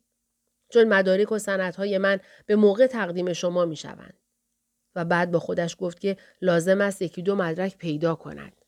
چون 0.69 0.83
مدارک 0.83 1.31
و 1.31 1.39
سندهای 1.39 1.97
من 1.97 2.19
به 2.45 2.55
موقع 2.55 2.87
تقدیم 2.87 3.33
شما 3.33 3.65
می 3.65 3.75
شوند. 3.75 4.17
و 4.95 5.05
بعد 5.05 5.31
با 5.31 5.39
خودش 5.39 5.75
گفت 5.79 5.99
که 5.99 6.17
لازم 6.41 6.81
است 6.81 7.01
یکی 7.01 7.21
دو 7.21 7.35
مدرک 7.35 7.77
پیدا 7.77 8.15
کند. 8.15 8.62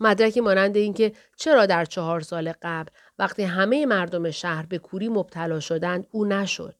مدرکی 0.00 0.40
مانند 0.40 0.76
اینکه 0.76 1.12
چرا 1.36 1.66
در 1.66 1.84
چهار 1.84 2.20
سال 2.20 2.52
قبل 2.62 2.90
وقتی 3.18 3.42
همه 3.42 3.86
مردم 3.86 4.30
شهر 4.30 4.66
به 4.66 4.78
کوری 4.78 5.08
مبتلا 5.08 5.60
شدند 5.60 6.06
او 6.10 6.24
نشد. 6.24 6.76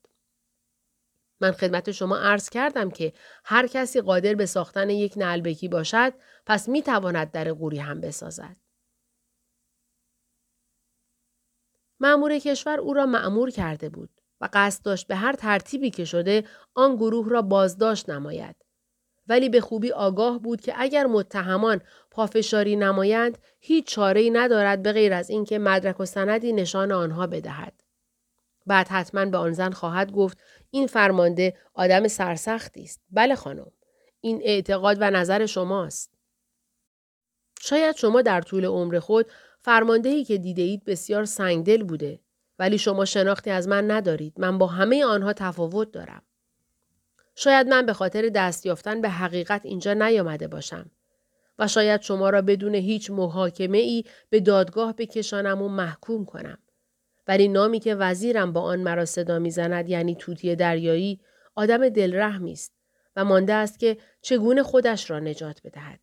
من 1.41 1.53
خدمت 1.53 1.91
شما 1.91 2.17
عرض 2.17 2.49
کردم 2.49 2.91
که 2.91 3.13
هر 3.45 3.67
کسی 3.67 4.01
قادر 4.01 4.35
به 4.35 4.47
ساختن 4.47 4.91
یک 4.91 5.15
نلبکی 5.17 5.69
باشد 5.69 6.13
پس 6.47 6.69
می 6.69 6.83
تواند 6.83 7.31
در 7.31 7.53
قوری 7.53 7.79
هم 7.79 8.01
بسازد. 8.01 8.57
معمور 12.01 12.39
کشور 12.39 12.81
او 12.81 12.95
را 12.95 13.07
معمور 13.07 13.51
کرده 13.51 13.89
بود 13.89 14.11
و 14.41 14.49
قصد 14.53 14.85
داشت 14.85 15.07
به 15.07 15.17
هر 15.17 15.33
ترتیبی 15.33 15.91
که 15.91 16.05
شده 16.05 16.45
آن 16.75 16.97
گروه 16.97 17.29
را 17.29 17.43
بازداشت 17.43 18.11
نماید. 18.11 18.64
ولی 19.29 19.49
به 19.49 19.61
خوبی 19.61 19.93
آگاه 19.93 20.39
بود 20.39 20.61
که 20.61 20.75
اگر 20.77 21.07
متهمان 21.07 21.81
پافشاری 22.11 22.77
نمایند 22.77 23.39
هیچ 23.61 23.87
چاره 23.87 24.21
ای 24.21 24.31
ندارد 24.31 24.83
به 24.83 24.93
غیر 24.93 25.13
از 25.13 25.31
اینکه 25.31 25.59
مدرک 25.59 26.01
و 26.01 26.05
سندی 26.05 26.53
نشان 26.53 26.93
آنها 26.93 27.27
بدهد. 27.27 27.83
بعد 28.67 28.89
حتما 28.89 29.25
به 29.25 29.37
آن 29.37 29.53
زن 29.53 29.71
خواهد 29.71 30.13
گفت 30.13 30.39
این 30.71 30.87
فرمانده 30.87 31.57
آدم 31.75 32.09
سرسختی 32.09 32.83
است. 32.83 33.01
بله 33.11 33.35
خانم. 33.35 33.73
این 34.21 34.41
اعتقاد 34.45 34.97
و 35.01 35.11
نظر 35.11 35.47
شماست. 35.47 36.15
شاید 37.61 37.97
شما 37.97 38.23
در 38.23 38.41
طول 38.41 38.65
عمر 38.65 38.99
خود 38.99 39.27
فرماندهی 39.61 40.25
که 40.25 40.39
دیده 40.39 40.63
اید 40.63 40.85
بسیار 40.85 41.25
سنگدل 41.25 41.83
بوده 41.83 42.21
ولی 42.59 42.79
شما 42.79 43.05
شناختی 43.05 43.51
از 43.51 43.69
من 43.69 43.91
ندارید. 43.91 44.35
من 44.41 44.59
با 44.59 44.67
همه 44.67 45.05
آنها 45.05 45.33
تفاوت 45.33 45.93
دارم. 45.93 46.23
شاید 47.35 47.69
من 47.69 47.87
به 47.87 47.93
خاطر 47.93 48.29
دست 48.29 48.67
یافتن 48.67 49.01
به 49.01 49.09
حقیقت 49.09 49.61
اینجا 49.65 49.95
نیامده 49.95 50.49
باشم 50.49 50.91
و 51.59 51.69
شاید 51.69 52.01
شما 52.01 52.31
را 52.31 52.43
بدون 52.43 52.75
هیچ 52.75 53.11
محاکمه 53.11 53.79
ای 53.79 54.05
به 54.31 54.41
دادگاه 54.41 54.93
بکشانم 54.93 55.63
و 55.63 55.69
محکوم 55.69 56.25
کنم. 56.25 56.59
ولی 57.29 57.49
نامی 57.49 57.81
که 57.81 57.95
وزیرم 57.95 58.53
با 58.53 58.61
آن 58.61 58.81
مرا 58.81 59.05
صدا 59.05 59.39
می‌زند 59.39 59.89
یعنی 59.89 60.15
توتی 60.15 60.57
دریایی 60.57 61.21
آدم 61.55 61.89
دلرحمی 61.89 62.53
است 62.53 62.73
و 63.17 63.25
مانده 63.25 63.53
است 63.53 63.79
که 63.79 63.97
چگونه 64.23 64.63
خودش 64.63 65.11
را 65.11 65.19
نجات 65.19 65.61
بدهد. 65.65 66.01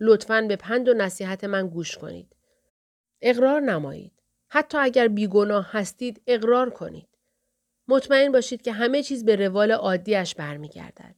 لطفا 0.00 0.40
به 0.40 0.56
پند 0.56 0.88
و 0.88 0.94
نصیحت 0.94 1.44
من 1.44 1.68
گوش 1.68 1.98
کنید. 1.98 2.36
اقرار 3.22 3.60
نمایید. 3.60 4.12
حتی 4.48 4.78
اگر 4.78 5.08
بیگناه 5.08 5.68
هستید 5.70 6.22
اقرار 6.26 6.70
کنید. 6.70 7.08
مطمئن 7.88 8.32
باشید 8.32 8.62
که 8.62 8.72
همه 8.72 9.02
چیز 9.02 9.24
به 9.24 9.36
روال 9.36 9.72
عادیش 9.72 10.34
برمیگردد. 10.34 11.14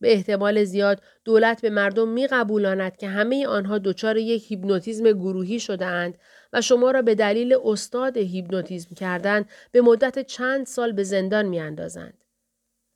به 0.00 0.12
احتمال 0.12 0.64
زیاد 0.64 1.02
دولت 1.24 1.62
به 1.62 1.70
مردم 1.70 2.08
می 2.08 2.26
قبولاند 2.26 2.96
که 2.96 3.08
همه 3.08 3.46
آنها 3.46 3.78
دچار 3.78 4.16
یک 4.16 4.52
هیپنوتیزم 4.52 5.12
گروهی 5.12 5.60
شده 5.60 5.86
اند 5.86 6.18
و 6.52 6.60
شما 6.60 6.90
را 6.90 7.02
به 7.02 7.14
دلیل 7.14 7.58
استاد 7.64 8.16
هیپنوتیزم 8.16 8.94
کردن 8.94 9.44
به 9.72 9.80
مدت 9.80 10.26
چند 10.26 10.66
سال 10.66 10.92
به 10.92 11.02
زندان 11.02 11.46
می 11.46 11.60
اندازند. 11.60 12.24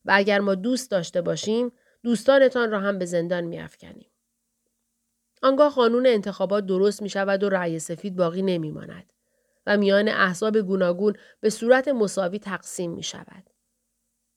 و 0.04 0.10
اگر 0.14 0.40
ما 0.40 0.54
دوست 0.54 0.90
داشته 0.90 1.22
باشیم 1.22 1.72
دوستانتان 2.02 2.70
را 2.70 2.80
هم 2.80 2.98
به 2.98 3.04
زندان 3.04 3.44
می 3.44 3.60
افکنیم. 3.60 4.10
آنگاه 5.42 5.74
قانون 5.74 6.06
انتخابات 6.06 6.66
درست 6.66 7.02
می 7.02 7.08
شود 7.08 7.42
و 7.42 7.48
رأی 7.48 7.78
سفید 7.78 8.16
باقی 8.16 8.42
نمی 8.42 8.70
ماند. 8.70 9.12
و 9.66 9.76
میان 9.76 10.08
احزاب 10.08 10.58
گوناگون 10.58 11.14
به 11.40 11.50
صورت 11.50 11.88
مساوی 11.88 12.38
تقسیم 12.38 12.90
می 12.90 13.02
شود. 13.02 13.50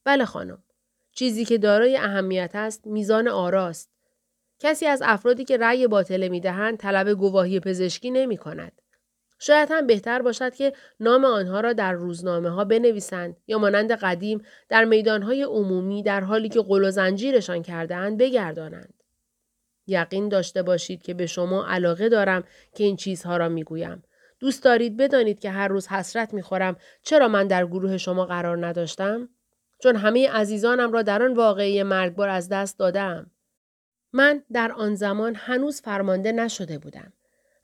بله 0.06 0.26
خانم. 0.26 0.64
چیزی 1.12 1.46
که 1.46 1.58
دارای 1.58 1.98
اهمیت 1.98 2.52
است 2.54 2.88
میزان 2.88 3.28
آراست. 3.28 3.90
کسی 4.60 4.86
از 4.86 5.02
افرادی 5.06 5.46
که 5.46 5.58
رأی 5.58 5.88
باطله 5.88 6.30
می‌دهند 6.30 6.78
طلب 6.78 7.10
گواهی 7.10 7.60
پزشکی 7.60 8.12
نمی 8.12 8.38
کند. 8.38 8.82
شاید 9.40 9.70
هم 9.72 9.88
بهتر 9.88 10.22
باشد 10.22 10.56
که 10.56 10.74
نام 11.00 11.26
آنها 11.26 11.60
را 11.60 11.74
در 11.74 11.94
روزنامه 11.94 12.50
ها 12.50 12.66
بنویسند 12.66 13.38
یا 13.48 13.58
مانند 13.58 13.92
قدیم 13.92 14.42
در 14.70 14.86
میدانهای 14.86 15.44
عمومی 15.44 16.04
در 16.04 16.22
حالی 16.22 16.50
که 16.50 16.62
قل 16.62 16.84
و 16.84 16.92
زنجیرشان 16.92 17.62
کردهاند 17.64 18.18
بگردانند. 18.18 19.04
یقین 19.88 20.30
داشته 20.30 20.64
باشید 20.64 21.02
که 21.02 21.14
به 21.14 21.26
شما 21.26 21.66
علاقه 21.68 22.10
دارم 22.10 22.44
که 22.76 22.84
این 22.84 22.96
چیزها 22.96 23.38
را 23.38 23.50
می‌گویم. 23.50 24.04
دوست 24.44 24.64
دارید 24.64 24.98
بدانید 24.98 25.40
که 25.40 25.50
هر 25.50 25.68
روز 25.68 25.88
حسرت 25.88 26.34
می‌خورم 26.34 26.76
چرا 27.04 27.28
من 27.28 27.48
در 27.48 27.66
گروه 27.66 27.98
شما 27.98 28.26
قرار 28.26 28.66
نداشتم؟ 28.66 29.30
چون 29.84 29.96
همه 29.96 30.30
عزیزانم 30.30 30.92
را 30.92 31.02
در 31.02 31.24
آن 31.24 31.34
واقعی 31.34 31.84
مرگبار 31.84 32.30
از 32.30 32.50
دست 32.50 32.80
دادم. 32.80 33.32
من 34.14 34.44
در 34.52 34.72
آن 34.72 34.96
زمان 34.96 35.36
هنوز 35.36 35.82
فرمانده 35.82 36.32
نشده 36.32 36.78
بودم 36.78 37.14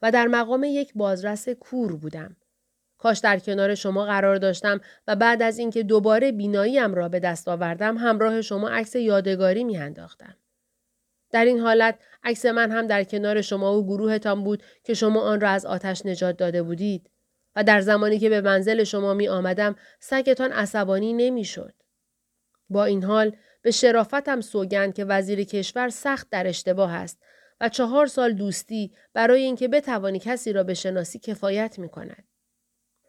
و 0.02 0.12
در 0.12 0.28
مقام 0.28 0.64
یک 0.64 0.92
بازرس 0.96 1.50
کور 1.50 1.96
بودم. 1.96 2.36
کاش 2.98 3.20
در 3.20 3.40
کنار 3.40 3.76
شما 3.76 4.06
قرار 4.06 4.36
داشتم 4.36 4.82
و 5.08 5.16
بعد 5.16 5.42
از 5.42 5.60
اینکه 5.60 5.84
دوباره 5.84 6.32
بیناییم 6.32 6.94
را 6.96 7.10
به 7.10 7.20
دست 7.20 7.48
آوردم 7.48 7.98
همراه 7.98 8.42
شما 8.42 8.70
عکس 8.70 8.96
یادگاری 8.96 9.64
میانداختم. 9.64 10.36
در 11.32 11.46
این 11.46 11.60
حالت 11.60 12.00
عکس 12.24 12.46
من 12.46 12.72
هم 12.72 12.88
در 12.88 13.04
کنار 13.04 13.42
شما 13.42 13.78
و 13.78 13.86
گروهتان 13.86 14.44
بود 14.44 14.64
که 14.84 14.94
شما 14.94 15.22
آن 15.22 15.42
را 15.42 15.50
از 15.50 15.66
آتش 15.66 16.06
نجات 16.06 16.38
داده 16.38 16.64
بودید 16.64 17.10
و 17.56 17.64
در 17.64 17.82
زمانی 17.82 18.20
که 18.20 18.30
به 18.30 18.42
منزل 18.42 18.84
شما 18.84 19.14
می 19.14 19.28
آمدم 19.28 19.76
سگتان 20.00 20.52
عصبانی 20.52 21.14
نمی 21.14 21.46
شد. 21.46 21.74
با 22.70 22.86
این 22.86 23.04
حال 23.04 23.36
به 23.62 23.72
شرافتم 23.72 24.42
سوگند 24.42 24.94
که 24.94 25.06
وزیر 25.06 25.44
کشور 25.44 25.90
سخت 25.90 26.30
در 26.30 26.48
اشتباه 26.48 26.94
است 26.94 27.20
و 27.62 27.70
چهار 27.70 28.08
سال 28.08 28.34
دوستی 28.34 28.94
برای 29.14 29.42
اینکه 29.42 29.68
بتوانی 29.68 30.20
کسی 30.20 30.54
را 30.54 30.64
بشناسی 30.64 31.20
کفایت 31.20 31.80
می 31.80 31.90
کند. 31.90 32.24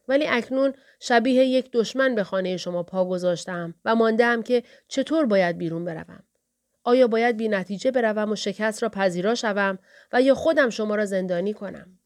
ولی 0.09 0.27
اکنون 0.27 0.75
شبیه 1.01 1.45
یک 1.45 1.71
دشمن 1.73 2.15
به 2.15 2.25
خانه 2.25 2.57
شما 2.57 2.83
پا 2.83 3.05
گذاشتم 3.05 3.75
و 3.85 3.95
ماندم 3.95 4.43
که 4.43 4.63
چطور 4.89 5.27
باید 5.27 5.59
بیرون 5.59 5.85
بروم. 5.85 6.23
آیا 6.83 7.07
باید 7.07 7.37
بی 7.37 7.49
نتیجه 7.49 7.91
بروم 7.91 8.33
و 8.33 8.37
شکست 8.37 8.83
را 8.83 8.89
پذیرا 8.89 9.35
شوم 9.35 9.79
و 10.13 10.23
یا 10.23 10.35
خودم 10.35 10.71
شما 10.71 10.95
را 10.95 11.05
زندانی 11.05 11.53
کنم؟ 11.53 11.99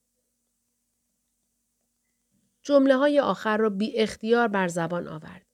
جمله 2.62 2.96
های 2.96 3.20
آخر 3.20 3.56
را 3.56 3.70
بی 3.70 3.96
اختیار 3.96 4.48
بر 4.48 4.68
زبان 4.68 5.08
آورد. 5.08 5.46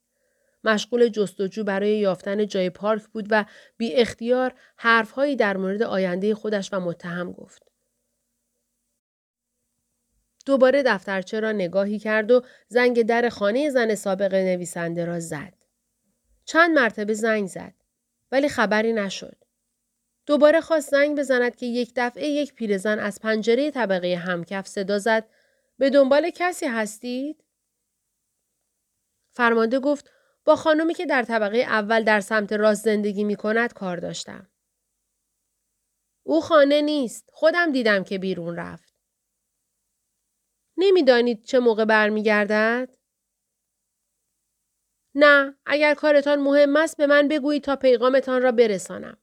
مشغول 0.63 1.07
جستجو 1.07 1.63
برای 1.63 1.99
یافتن 1.99 2.47
جای 2.47 2.69
پارک 2.69 3.03
بود 3.07 3.27
و 3.29 3.45
بی 3.77 3.93
اختیار 3.93 4.53
حرفهایی 4.77 5.35
در 5.35 5.57
مورد 5.57 5.83
آینده 5.83 6.35
خودش 6.35 6.73
و 6.73 6.79
متهم 6.79 7.31
گفت. 7.31 7.71
دوباره 10.45 10.83
دفترچه 10.85 11.39
را 11.39 11.51
نگاهی 11.51 11.99
کرد 11.99 12.31
و 12.31 12.41
زنگ 12.67 13.01
در 13.01 13.29
خانه 13.29 13.69
زن 13.69 13.95
سابق 13.95 14.33
نویسنده 14.33 15.05
را 15.05 15.19
زد. 15.19 15.53
چند 16.45 16.79
مرتبه 16.79 17.13
زنگ 17.13 17.47
زد. 17.47 17.73
ولی 18.31 18.49
خبری 18.49 18.93
نشد. 18.93 19.37
دوباره 20.25 20.61
خواست 20.61 20.89
زنگ 20.89 21.17
بزند 21.17 21.55
که 21.55 21.65
یک 21.65 21.93
دفعه 21.95 22.27
یک 22.27 22.53
پیرزن 22.53 22.99
از 22.99 23.19
پنجره 23.21 23.71
طبقه 23.71 24.15
همکف 24.15 24.67
صدا 24.67 24.99
زد 24.99 25.29
به 25.77 25.89
دنبال 25.89 26.29
کسی 26.29 26.65
هستید؟ 26.65 27.43
فرمانده 29.31 29.79
گفت 29.79 30.11
با 30.45 30.55
خانمی 30.55 30.93
که 30.93 31.05
در 31.05 31.23
طبقه 31.23 31.57
اول 31.57 32.03
در 32.03 32.19
سمت 32.19 32.53
راست 32.53 32.85
زندگی 32.85 33.23
می 33.23 33.35
کند 33.35 33.73
کار 33.73 33.97
داشتم. 33.97 34.47
او 36.23 36.41
خانه 36.41 36.81
نیست. 36.81 37.29
خودم 37.33 37.71
دیدم 37.71 38.03
که 38.03 38.17
بیرون 38.17 38.55
رفت. 38.55 38.93
نمی‌دانید 40.77 41.43
چه 41.43 41.59
موقع 41.59 41.85
برمیگردد؟ 41.85 43.00
نه 45.15 45.55
اگر 45.65 45.93
کارتان 45.93 46.39
مهم 46.39 46.75
است 46.75 46.97
به 46.97 47.07
من 47.07 47.27
بگویید 47.27 47.63
تا 47.63 47.75
پیغامتان 47.75 48.41
را 48.41 48.51
برسانم. 48.51 49.17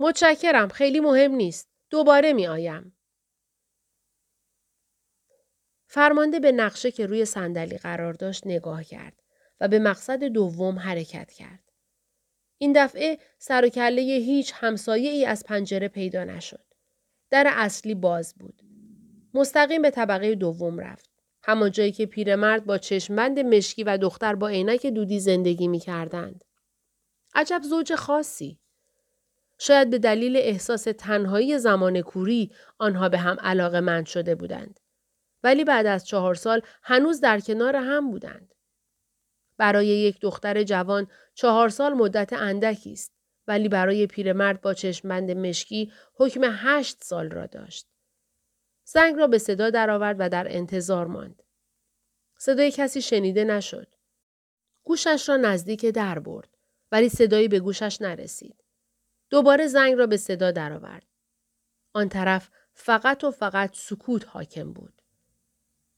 متشکرم 0.00 0.68
خیلی 0.68 1.00
مهم 1.00 1.32
نیست. 1.32 1.68
دوباره 1.90 2.32
می 2.32 2.46
آیم. 2.46 2.96
فرمانده 5.86 6.40
به 6.40 6.52
نقشه 6.52 6.90
که 6.90 7.06
روی 7.06 7.24
صندلی 7.24 7.78
قرار 7.78 8.12
داشت 8.12 8.46
نگاه 8.46 8.84
کرد 8.84 9.22
و 9.60 9.68
به 9.68 9.78
مقصد 9.78 10.24
دوم 10.24 10.78
حرکت 10.78 11.32
کرد. 11.32 11.72
این 12.58 12.72
دفعه 12.84 13.18
سر 13.38 13.64
و 13.64 13.68
کله 13.68 14.02
هیچ 14.02 14.52
همسایه 14.56 15.10
ای 15.10 15.24
از 15.24 15.44
پنجره 15.44 15.88
پیدا 15.88 16.24
نشد. 16.24 16.64
در 17.30 17.52
اصلی 17.56 17.94
باز 17.94 18.34
بود. 18.34 18.62
مستقیم 19.34 19.82
به 19.82 19.90
طبقه 19.90 20.34
دوم 20.34 20.78
رفت. 20.78 21.15
همان 21.46 21.70
جایی 21.70 21.92
که 21.92 22.06
پیرمرد 22.06 22.64
با 22.64 22.78
چشمبند 22.78 23.38
مشکی 23.38 23.84
و 23.84 23.98
دختر 23.98 24.34
با 24.34 24.48
عینک 24.48 24.86
دودی 24.86 25.20
زندگی 25.20 25.68
می 25.68 25.78
کردند. 25.78 26.44
عجب 27.34 27.60
زوج 27.62 27.94
خاصی. 27.94 28.58
شاید 29.58 29.90
به 29.90 29.98
دلیل 29.98 30.36
احساس 30.36 30.84
تنهایی 30.98 31.58
زمان 31.58 32.00
کوری 32.00 32.50
آنها 32.78 33.08
به 33.08 33.18
هم 33.18 33.36
علاقه 33.40 33.80
مند 33.80 34.06
شده 34.06 34.34
بودند. 34.34 34.80
ولی 35.42 35.64
بعد 35.64 35.86
از 35.86 36.06
چهار 36.06 36.34
سال 36.34 36.60
هنوز 36.82 37.20
در 37.20 37.40
کنار 37.40 37.76
هم 37.76 38.10
بودند. 38.10 38.54
برای 39.58 39.86
یک 39.86 40.20
دختر 40.20 40.62
جوان 40.62 41.06
چهار 41.34 41.68
سال 41.68 41.92
مدت 41.92 42.32
اندکی 42.32 42.92
است 42.92 43.12
ولی 43.48 43.68
برای 43.68 44.06
پیرمرد 44.06 44.60
با 44.60 44.74
چشمبند 44.74 45.30
مشکی 45.30 45.92
حکم 46.14 46.40
هشت 46.44 47.04
سال 47.04 47.30
را 47.30 47.46
داشت. 47.46 47.86
زنگ 48.88 49.16
را 49.16 49.26
به 49.26 49.38
صدا 49.38 49.70
درآورد 49.70 50.16
و 50.18 50.28
در 50.28 50.46
انتظار 50.50 51.06
ماند. 51.06 51.42
صدای 52.38 52.70
کسی 52.70 53.02
شنیده 53.02 53.44
نشد. 53.44 53.88
گوشش 54.84 55.28
را 55.28 55.36
نزدیک 55.36 55.86
در 55.86 56.18
برد 56.18 56.48
ولی 56.92 57.08
صدایی 57.08 57.48
به 57.48 57.60
گوشش 57.60 58.00
نرسید. 58.00 58.64
دوباره 59.30 59.66
زنگ 59.66 59.94
را 59.94 60.06
به 60.06 60.16
صدا 60.16 60.50
درآورد. 60.50 61.06
آن 61.92 62.08
طرف 62.08 62.50
فقط 62.72 63.24
و 63.24 63.30
فقط 63.30 63.70
سکوت 63.74 64.28
حاکم 64.28 64.72
بود. 64.72 65.02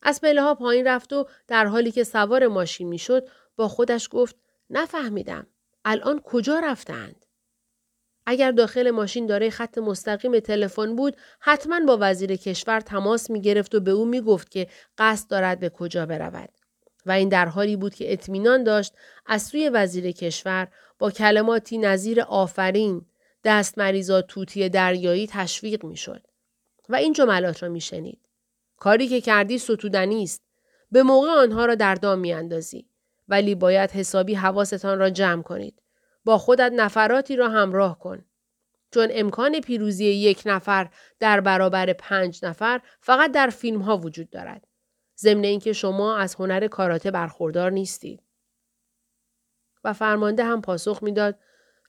از 0.03 0.21
پله 0.21 0.43
ها 0.43 0.55
پایین 0.55 0.87
رفت 0.87 1.13
و 1.13 1.29
در 1.47 1.67
حالی 1.67 1.93
که 1.93 2.05
سوار 2.05 2.47
ماشین 2.47 2.89
می‌شد 2.89 3.29
با 3.57 3.69
خودش 3.69 4.09
گفت 4.13 4.37
نفهمیدم. 4.71 5.47
الان 5.85 6.21
کجا 6.21 6.59
رفتند؟ 6.59 7.18
اگر 8.31 8.51
داخل 8.51 8.91
ماشین 8.91 9.27
داره 9.27 9.51
خط 9.51 9.79
مستقیم 9.79 10.41
تلفن 10.41 10.97
بود 10.97 11.17
حتما 11.41 11.81
با 11.81 11.99
وزیر 12.01 12.37
کشور 12.37 12.81
تماس 12.81 13.31
می 13.31 13.41
گرفت 13.41 13.75
و 13.75 13.81
به 13.81 13.91
او 13.91 14.05
می 14.05 14.21
گفت 14.21 14.51
که 14.51 14.67
قصد 14.99 15.31
دارد 15.31 15.61
به 15.61 15.69
کجا 15.69 16.07
برود 16.07 16.49
و 17.07 17.11
این 17.11 17.29
در 17.29 17.47
حالی 17.47 17.77
بود 17.77 17.95
که 17.95 18.13
اطمینان 18.13 18.65
داشت 18.65 18.93
از 19.27 19.43
سوی 19.43 19.69
وزیر 19.69 20.11
کشور 20.11 20.69
با 20.99 21.11
کلماتی 21.11 21.79
نظیر 21.79 22.21
آفرین 22.21 23.07
دست 23.45 23.79
مریضا 23.79 24.23
توتی 24.23 24.69
دریایی 24.69 25.27
تشویق 25.27 25.85
می 25.85 25.97
شد 25.97 26.27
و 26.89 26.97
این 26.97 27.13
جملات 27.13 27.63
را 27.63 27.69
می 27.69 27.81
شنید. 27.81 28.21
کاری 28.79 29.09
که 29.09 29.21
کردی 29.21 29.59
ستودنی 29.59 30.23
است. 30.23 30.43
به 30.93 31.03
موقع 31.03 31.29
آنها 31.29 31.65
را 31.65 31.75
در 31.75 31.95
دام 31.95 32.19
می 32.19 32.33
اندازی. 32.33 32.89
ولی 33.29 33.55
باید 33.55 33.91
حسابی 33.91 34.35
حواستان 34.35 34.99
را 34.99 35.11
جمع 35.11 35.43
کنید. 35.43 35.83
با 36.29 36.39
خودت 36.39 36.73
نفراتی 36.73 37.37
را 37.37 37.49
همراه 37.49 37.99
کن. 37.99 38.25
چون 38.95 39.09
امکان 39.11 39.61
پیروزی 39.61 40.05
یک 40.05 40.43
نفر 40.47 40.91
در 41.21 41.41
برابر 41.41 41.93
پنج 41.93 42.45
نفر 42.45 42.81
فقط 43.01 43.33
در 43.33 43.47
فیلم 43.47 43.81
ها 43.81 43.99
وجود 43.99 44.31
دارد. 44.31 44.67
ضمن 45.19 45.45
اینکه 45.45 45.73
شما 45.73 46.17
از 46.17 46.35
هنر 46.35 46.67
کاراته 46.67 47.11
برخوردار 47.11 47.71
نیستید. 47.71 48.23
و 49.85 49.93
فرمانده 49.93 50.45
هم 50.45 50.63
پاسخ 50.63 51.03
می‌داد 51.03 51.39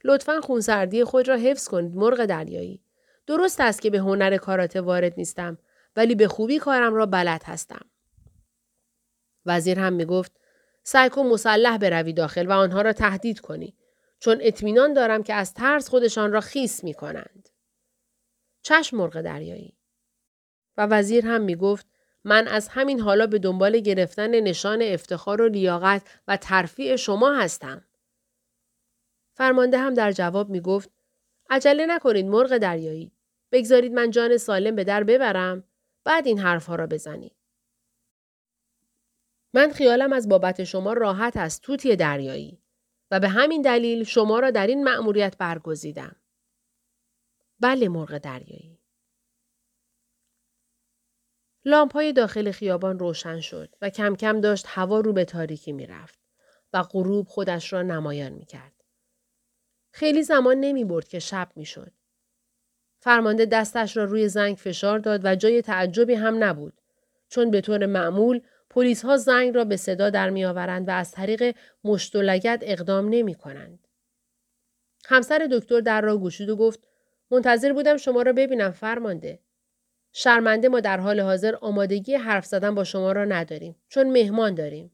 لطفا 0.04 0.42
خونسردی 0.42 1.04
خود 1.04 1.28
را 1.28 1.36
حفظ 1.36 1.68
کنید 1.68 1.96
مرغ 1.96 2.26
دریایی. 2.26 2.84
درست 3.28 3.62
است 3.62 3.82
که 3.82 3.90
به 3.90 3.98
هنر 3.98 4.38
کاراته 4.38 4.82
وارد 4.82 5.14
نیستم 5.18 5.58
ولی 5.96 6.16
به 6.16 6.28
خوبی 6.28 6.60
کارم 6.60 6.94
را 6.94 7.06
بلد 7.06 7.44
هستم. 7.46 7.86
وزیر 9.46 9.80
هم 9.80 9.94
می 9.94 10.06
گفت 10.06 10.32
سعی 10.84 11.10
کن 11.10 11.26
مسلح 11.26 11.78
بروی 11.78 12.14
داخل 12.14 12.48
و 12.48 12.52
آنها 12.52 12.82
را 12.82 12.94
تهدید 12.94 13.40
کنی. 13.40 13.79
چون 14.20 14.38
اطمینان 14.42 14.94
دارم 14.94 15.24
که 15.24 15.34
از 15.34 15.54
ترس 15.54 15.90
خودشان 15.90 16.32
را 16.32 16.42
خیس 16.42 16.84
می 16.84 16.94
کنند. 16.94 17.50
چشم 18.62 18.98
مرغ 18.98 19.22
دریایی. 19.22 19.78
و 20.78 20.86
وزیر 20.86 21.26
هم 21.26 21.42
می 21.42 21.56
گفت 21.56 21.88
من 22.24 22.48
از 22.48 22.68
همین 22.68 23.00
حالا 23.00 23.28
به 23.28 23.40
دنبال 23.40 23.80
گرفتن 23.80 24.40
نشان 24.40 24.82
افتخار 24.82 25.42
و 25.42 25.48
لیاقت 25.48 26.22
و 26.28 26.38
ترفیع 26.38 26.96
شما 26.96 27.34
هستم. 27.34 27.86
فرمانده 29.34 29.78
هم 29.78 29.94
در 29.94 30.12
جواب 30.12 30.50
می 30.50 30.62
گفت 30.62 30.90
عجله 31.50 31.86
نکنید 31.86 32.26
مرغ 32.26 32.58
دریایی. 32.58 33.12
بگذارید 33.52 33.94
من 33.94 34.12
جان 34.12 34.38
سالم 34.38 34.76
به 34.76 34.84
در 34.84 35.04
ببرم 35.04 35.64
بعد 36.04 36.28
این 36.28 36.40
حرفها 36.40 36.76
را 36.76 36.88
بزنید. 36.88 37.36
من 39.54 39.72
خیالم 39.72 40.14
از 40.14 40.30
بابت 40.30 40.64
شما 40.64 40.94
راحت 40.94 41.38
است 41.38 41.62
توتی 41.62 41.96
دریایی. 41.96 42.59
و 43.12 43.20
به 43.20 43.30
همین 43.30 43.62
دلیل 43.62 44.04
شما 44.04 44.40
را 44.40 44.52
در 44.52 44.68
این 44.68 44.84
مأموریت 44.84 45.38
برگزیدم. 45.38 46.16
بله 47.60 47.90
مرغ 47.90 48.18
دریایی. 48.18 48.80
لامپ 51.66 51.94
های 51.94 52.14
داخل 52.14 52.52
خیابان 52.52 53.00
روشن 53.00 53.40
شد 53.40 53.76
و 53.82 53.90
کم 53.90 54.16
کم 54.16 54.42
داشت 54.42 54.66
هوا 54.68 55.00
رو 55.00 55.14
به 55.14 55.26
تاریکی 55.26 55.72
می 55.72 55.86
رفت 55.86 56.20
و 56.74 56.84
غروب 56.84 57.28
خودش 57.28 57.74
را 57.74 57.82
نمایان 57.82 58.32
می 58.32 58.46
کرد. 58.46 58.84
خیلی 59.92 60.24
زمان 60.24 60.58
نمی 60.58 60.86
برد 60.86 61.08
که 61.08 61.20
شب 61.20 61.52
می 61.56 61.66
شد. 61.66 61.92
فرمانده 63.00 63.46
دستش 63.46 63.98
را 63.98 64.04
روی 64.04 64.28
زنگ 64.30 64.58
فشار 64.58 65.00
داد 65.00 65.22
و 65.24 65.36
جای 65.36 65.62
تعجبی 65.62 66.14
هم 66.14 66.44
نبود 66.44 66.82
چون 67.30 67.52
به 67.52 67.62
طور 67.62 67.86
معمول 67.86 68.42
پلیس 68.70 69.06
ها 69.06 69.18
زنگ 69.18 69.56
را 69.56 69.64
به 69.64 69.78
صدا 69.78 70.10
در 70.10 70.30
می 70.30 70.46
آورند 70.46 70.88
و 70.88 70.92
از 70.92 71.12
طریق 71.12 71.56
مشت 71.84 72.16
و 72.16 72.22
لگت 72.22 72.60
اقدام 72.62 73.10
نمی 73.10 73.36
کنند. 73.36 73.88
همسر 75.06 75.48
دکتر 75.52 75.80
در 75.80 76.02
را 76.02 76.18
گوشید 76.18 76.50
و 76.50 76.56
گفت 76.56 76.80
منتظر 77.32 77.74
بودم 77.74 77.98
شما 77.98 78.22
را 78.22 78.34
ببینم 78.34 78.72
فرمانده. 78.72 79.40
شرمنده 80.14 80.70
ما 80.70 80.80
در 80.80 80.98
حال 81.00 81.20
حاضر 81.20 81.56
آمادگی 81.56 82.16
حرف 82.16 82.46
زدن 82.46 82.76
با 82.76 82.84
شما 82.84 83.12
را 83.12 83.26
نداریم 83.26 83.76
چون 83.88 84.12
مهمان 84.12 84.56
داریم. 84.56 84.92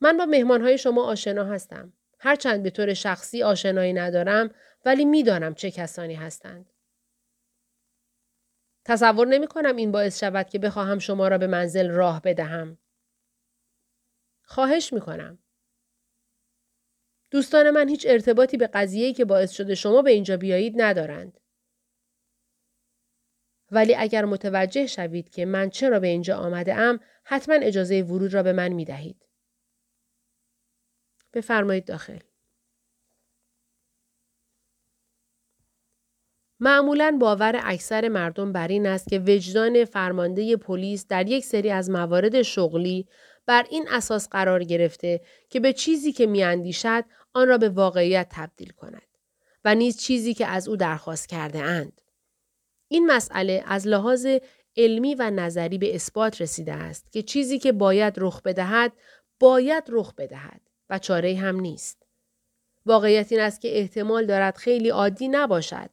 من 0.00 0.16
با 0.16 0.26
مهمان 0.26 0.62
های 0.62 0.78
شما 0.78 1.04
آشنا 1.04 1.44
هستم. 1.44 1.92
هرچند 2.18 2.62
به 2.62 2.70
طور 2.70 2.94
شخصی 2.94 3.42
آشنایی 3.42 3.92
ندارم 3.92 4.50
ولی 4.84 5.04
می‌دانم 5.04 5.54
چه 5.54 5.70
کسانی 5.70 6.14
هستند. 6.14 6.70
تصور 8.90 9.26
نمی 9.26 9.46
کنم 9.46 9.76
این 9.76 9.92
باعث 9.92 10.20
شود 10.20 10.48
که 10.48 10.58
بخواهم 10.58 10.98
شما 10.98 11.28
را 11.28 11.38
به 11.38 11.46
منزل 11.46 11.90
راه 11.90 12.22
بدهم. 12.22 12.78
خواهش 14.42 14.92
می 14.92 15.00
کنم. 15.00 15.38
دوستان 17.30 17.70
من 17.70 17.88
هیچ 17.88 18.06
ارتباطی 18.08 18.56
به 18.56 18.66
قضیه‌ای 18.66 19.12
که 19.12 19.24
باعث 19.24 19.52
شده 19.52 19.74
شما 19.74 20.02
به 20.02 20.10
اینجا 20.10 20.36
بیایید 20.36 20.74
ندارند. 20.82 21.40
ولی 23.70 23.94
اگر 23.94 24.24
متوجه 24.24 24.86
شوید 24.86 25.28
که 25.28 25.44
من 25.44 25.70
چرا 25.70 26.00
به 26.00 26.06
اینجا 26.06 26.36
آمده 26.36 26.74
ام 26.74 27.00
حتما 27.24 27.54
اجازه 27.54 28.02
ورود 28.02 28.34
را 28.34 28.42
به 28.42 28.52
من 28.52 28.68
می 28.68 28.84
دهید. 28.84 29.26
بفرمایید 31.32 31.84
داخل. 31.84 32.18
معمولا 36.60 37.16
باور 37.20 37.60
اکثر 37.64 38.08
مردم 38.08 38.52
بر 38.52 38.68
این 38.68 38.86
است 38.86 39.08
که 39.08 39.18
وجدان 39.18 39.84
فرمانده 39.84 40.56
پلیس 40.56 41.06
در 41.06 41.28
یک 41.28 41.44
سری 41.44 41.70
از 41.70 41.90
موارد 41.90 42.42
شغلی 42.42 43.06
بر 43.46 43.66
این 43.70 43.88
اساس 43.90 44.28
قرار 44.28 44.64
گرفته 44.64 45.20
که 45.50 45.60
به 45.60 45.72
چیزی 45.72 46.12
که 46.12 46.26
میاندیشد 46.26 47.04
آن 47.34 47.48
را 47.48 47.58
به 47.58 47.68
واقعیت 47.68 48.26
تبدیل 48.30 48.70
کند 48.70 49.02
و 49.64 49.74
نیز 49.74 50.00
چیزی 50.00 50.34
که 50.34 50.46
از 50.46 50.68
او 50.68 50.76
درخواست 50.76 51.28
کرده 51.28 51.62
اند. 51.62 52.00
این 52.88 53.06
مسئله 53.06 53.64
از 53.66 53.86
لحاظ 53.86 54.26
علمی 54.76 55.14
و 55.14 55.30
نظری 55.30 55.78
به 55.78 55.94
اثبات 55.94 56.40
رسیده 56.40 56.72
است 56.72 57.12
که 57.12 57.22
چیزی 57.22 57.58
که 57.58 57.72
باید 57.72 58.14
رخ 58.16 58.42
بدهد 58.42 58.92
باید 59.40 59.84
رخ 59.88 60.14
بدهد 60.14 60.60
و 60.90 60.98
چاره 60.98 61.36
هم 61.36 61.60
نیست. 61.60 62.02
واقعیت 62.86 63.32
این 63.32 63.40
است 63.40 63.60
که 63.60 63.78
احتمال 63.78 64.26
دارد 64.26 64.56
خیلی 64.56 64.88
عادی 64.88 65.28
نباشد 65.28 65.90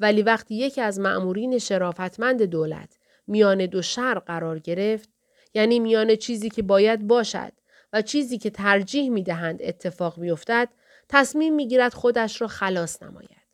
ولی 0.00 0.22
وقتی 0.22 0.54
یکی 0.54 0.80
از 0.80 1.00
مأمورین 1.00 1.58
شرافتمند 1.58 2.42
دولت 2.42 2.98
میان 3.26 3.66
دو 3.66 3.82
شر 3.82 4.18
قرار 4.18 4.58
گرفت 4.58 5.08
یعنی 5.54 5.80
میان 5.80 6.16
چیزی 6.16 6.50
که 6.50 6.62
باید 6.62 7.06
باشد 7.06 7.52
و 7.92 8.02
چیزی 8.02 8.38
که 8.38 8.50
ترجیح 8.50 9.10
می 9.10 9.22
دهند 9.22 9.58
اتفاق 9.62 10.18
میافتد 10.18 10.68
تصمیم 11.08 11.54
می‌گیرد 11.54 11.94
خودش 11.94 12.40
را 12.40 12.48
خلاص 12.48 13.02
نماید. 13.02 13.48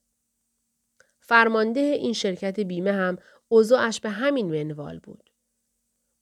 فرمانده 1.20 1.80
این 1.80 2.12
شرکت 2.12 2.60
بیمه 2.60 2.92
هم 2.92 3.18
اوضاعش 3.48 4.00
به 4.00 4.10
همین 4.10 4.62
منوال 4.62 4.98
بود. 4.98 5.30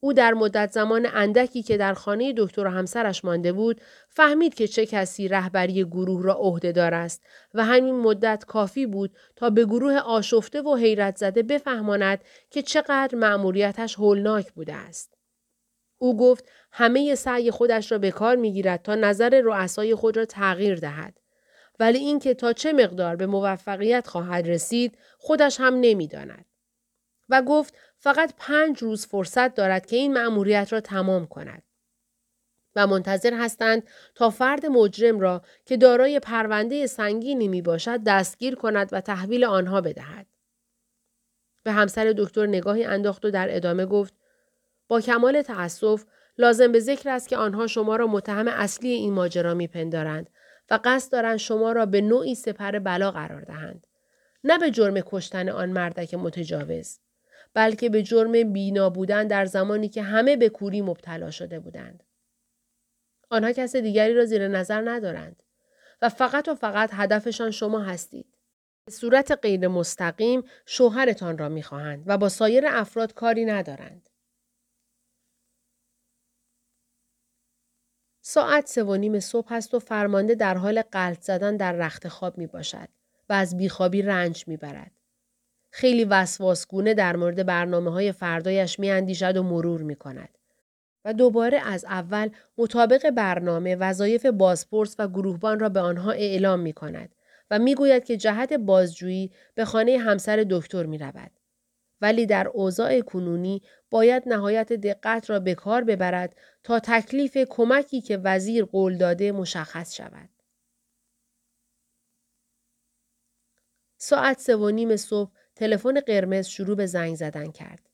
او 0.04 0.12
در 0.12 0.34
مدت 0.34 0.72
زمان 0.72 1.08
اندکی 1.14 1.62
که 1.62 1.76
در 1.76 1.94
خانه 1.94 2.34
دکتر 2.36 2.66
و 2.66 2.70
همسرش 2.70 3.24
مانده 3.24 3.52
بود 3.52 3.80
فهمید 4.08 4.54
که 4.54 4.68
چه 4.68 4.86
کسی 4.86 5.28
رهبری 5.28 5.84
گروه 5.84 6.22
را 6.22 6.34
عهدهدار 6.34 6.94
است 6.94 7.22
و 7.54 7.64
همین 7.64 7.94
مدت 7.94 8.44
کافی 8.44 8.86
بود 8.86 9.16
تا 9.36 9.50
به 9.50 9.64
گروه 9.64 9.96
آشفته 9.96 10.62
و 10.62 10.74
حیرت 10.76 11.16
زده 11.16 11.42
بفهماند 11.42 12.24
که 12.50 12.62
چقدر 12.62 13.14
مأموریتش 13.14 13.94
هولناک 13.94 14.52
بوده 14.52 14.74
است. 14.74 15.14
او 15.98 16.16
گفت 16.16 16.48
همه 16.72 17.14
سعی 17.14 17.50
خودش 17.50 17.92
را 17.92 17.98
به 17.98 18.10
کار 18.10 18.36
می‌گیرد 18.36 18.82
تا 18.82 18.94
نظر 18.94 19.40
رؤسای 19.44 19.94
خود 19.94 20.16
را 20.16 20.24
تغییر 20.24 20.74
دهد. 20.78 21.20
ولی 21.80 21.98
اینکه 21.98 22.34
تا 22.34 22.52
چه 22.52 22.72
مقدار 22.72 23.16
به 23.16 23.26
موفقیت 23.26 24.06
خواهد 24.06 24.48
رسید 24.48 24.98
خودش 25.18 25.60
هم 25.60 25.74
نمی‌داند. 25.80 26.44
و 27.28 27.42
گفت 27.42 27.74
فقط 28.02 28.34
پنج 28.38 28.82
روز 28.82 29.06
فرصت 29.06 29.54
دارد 29.54 29.86
که 29.86 29.96
این 29.96 30.12
مأموریت 30.12 30.72
را 30.72 30.80
تمام 30.80 31.26
کند. 31.26 31.62
و 32.76 32.86
منتظر 32.86 33.34
هستند 33.34 33.82
تا 34.14 34.30
فرد 34.30 34.66
مجرم 34.66 35.20
را 35.20 35.42
که 35.64 35.76
دارای 35.76 36.20
پرونده 36.20 36.86
سنگینی 36.86 37.48
می 37.48 37.62
باشد 37.62 38.00
دستگیر 38.06 38.54
کند 38.54 38.88
و 38.92 39.00
تحویل 39.00 39.44
آنها 39.44 39.80
بدهد. 39.80 40.26
به 41.62 41.72
همسر 41.72 42.14
دکتر 42.18 42.46
نگاهی 42.46 42.84
انداخت 42.84 43.24
و 43.24 43.30
در 43.30 43.56
ادامه 43.56 43.86
گفت 43.86 44.14
با 44.88 45.00
کمال 45.00 45.42
تأسف 45.42 46.04
لازم 46.38 46.72
به 46.72 46.80
ذکر 46.80 47.08
است 47.08 47.28
که 47.28 47.36
آنها 47.36 47.66
شما 47.66 47.96
را 47.96 48.06
متهم 48.06 48.48
اصلی 48.48 48.88
این 48.88 49.12
ماجرا 49.12 49.54
میپندارند 49.54 50.30
و 50.70 50.78
قصد 50.84 51.12
دارند 51.12 51.36
شما 51.36 51.72
را 51.72 51.86
به 51.86 52.00
نوعی 52.00 52.34
سپر 52.34 52.78
بلا 52.78 53.10
قرار 53.10 53.42
دهند 53.42 53.86
نه 54.44 54.58
به 54.58 54.70
جرم 54.70 55.00
کشتن 55.00 55.48
آن 55.48 55.70
مردک 55.70 56.14
متجاوز 56.14 56.98
بلکه 57.54 57.88
به 57.88 58.02
جرم 58.02 58.52
بینا 58.52 58.90
بودن 58.90 59.26
در 59.26 59.44
زمانی 59.44 59.88
که 59.88 60.02
همه 60.02 60.36
به 60.36 60.48
کوری 60.48 60.82
مبتلا 60.82 61.30
شده 61.30 61.60
بودند. 61.60 62.02
آنها 63.30 63.52
کس 63.52 63.76
دیگری 63.76 64.14
را 64.14 64.24
زیر 64.24 64.48
نظر 64.48 64.90
ندارند 64.90 65.42
و 66.02 66.08
فقط 66.08 66.48
و 66.48 66.54
فقط 66.54 66.90
هدفشان 66.92 67.50
شما 67.50 67.80
هستید. 67.80 68.38
به 68.84 68.92
صورت 68.92 69.38
غیر 69.42 69.68
مستقیم 69.68 70.42
شوهرتان 70.66 71.38
را 71.38 71.48
می‌خواهند 71.48 72.04
و 72.06 72.18
با 72.18 72.28
سایر 72.28 72.64
افراد 72.66 73.14
کاری 73.14 73.44
ندارند. 73.44 74.08
ساعت 78.24 78.66
سه 78.66 78.82
و 78.82 78.96
نیم 78.96 79.20
صبح 79.20 79.52
است 79.52 79.74
و 79.74 79.78
فرمانده 79.78 80.34
در 80.34 80.54
حال 80.54 80.82
قلط 80.82 81.20
زدن 81.20 81.56
در 81.56 81.72
رخت 81.72 82.08
خواب 82.08 82.38
می 82.38 82.46
باشد 82.46 82.88
و 83.28 83.32
از 83.32 83.56
بیخوابی 83.56 84.02
رنج 84.02 84.48
می 84.48 84.56
برد. 84.56 85.01
خیلی 85.74 86.04
وسواسگونه 86.04 86.94
در 86.94 87.16
مورد 87.16 87.46
برنامه 87.46 87.90
های 87.90 88.12
فردایش 88.12 88.78
می 88.78 88.90
اندیشد 88.90 89.36
و 89.36 89.42
مرور 89.42 89.82
می 89.82 89.96
کند. 89.96 90.38
و 91.04 91.14
دوباره 91.14 91.58
از 91.58 91.84
اول 91.84 92.30
مطابق 92.58 93.10
برنامه 93.10 93.76
وظایف 93.76 94.26
بازپرس 94.26 94.96
و 94.98 95.08
گروهبان 95.08 95.60
را 95.60 95.68
به 95.68 95.80
آنها 95.80 96.10
اعلام 96.10 96.60
می 96.60 96.72
کند 96.72 97.14
و 97.50 97.58
می 97.58 97.74
گوید 97.74 98.04
که 98.04 98.16
جهت 98.16 98.52
بازجویی 98.52 99.32
به 99.54 99.64
خانه 99.64 99.98
همسر 99.98 100.46
دکتر 100.50 100.86
می 100.86 100.98
رود. 100.98 101.30
ولی 102.00 102.26
در 102.26 102.48
اوضاع 102.48 103.00
کنونی 103.00 103.62
باید 103.90 104.22
نهایت 104.26 104.72
دقت 104.72 105.30
را 105.30 105.40
به 105.40 105.54
کار 105.54 105.84
ببرد 105.84 106.36
تا 106.62 106.78
تکلیف 106.78 107.38
کمکی 107.50 108.00
که 108.00 108.16
وزیر 108.16 108.64
قول 108.64 108.98
داده 108.98 109.32
مشخص 109.32 109.94
شود. 109.94 110.28
ساعت 113.98 114.40
سه 114.40 114.56
و 114.56 114.70
نیم 114.70 114.96
صبح 114.96 115.30
تلفن 115.54 116.00
قرمز 116.00 116.46
شروع 116.46 116.76
به 116.76 116.86
زنگ 116.86 117.14
زدن 117.14 117.50
کرد. 117.50 117.88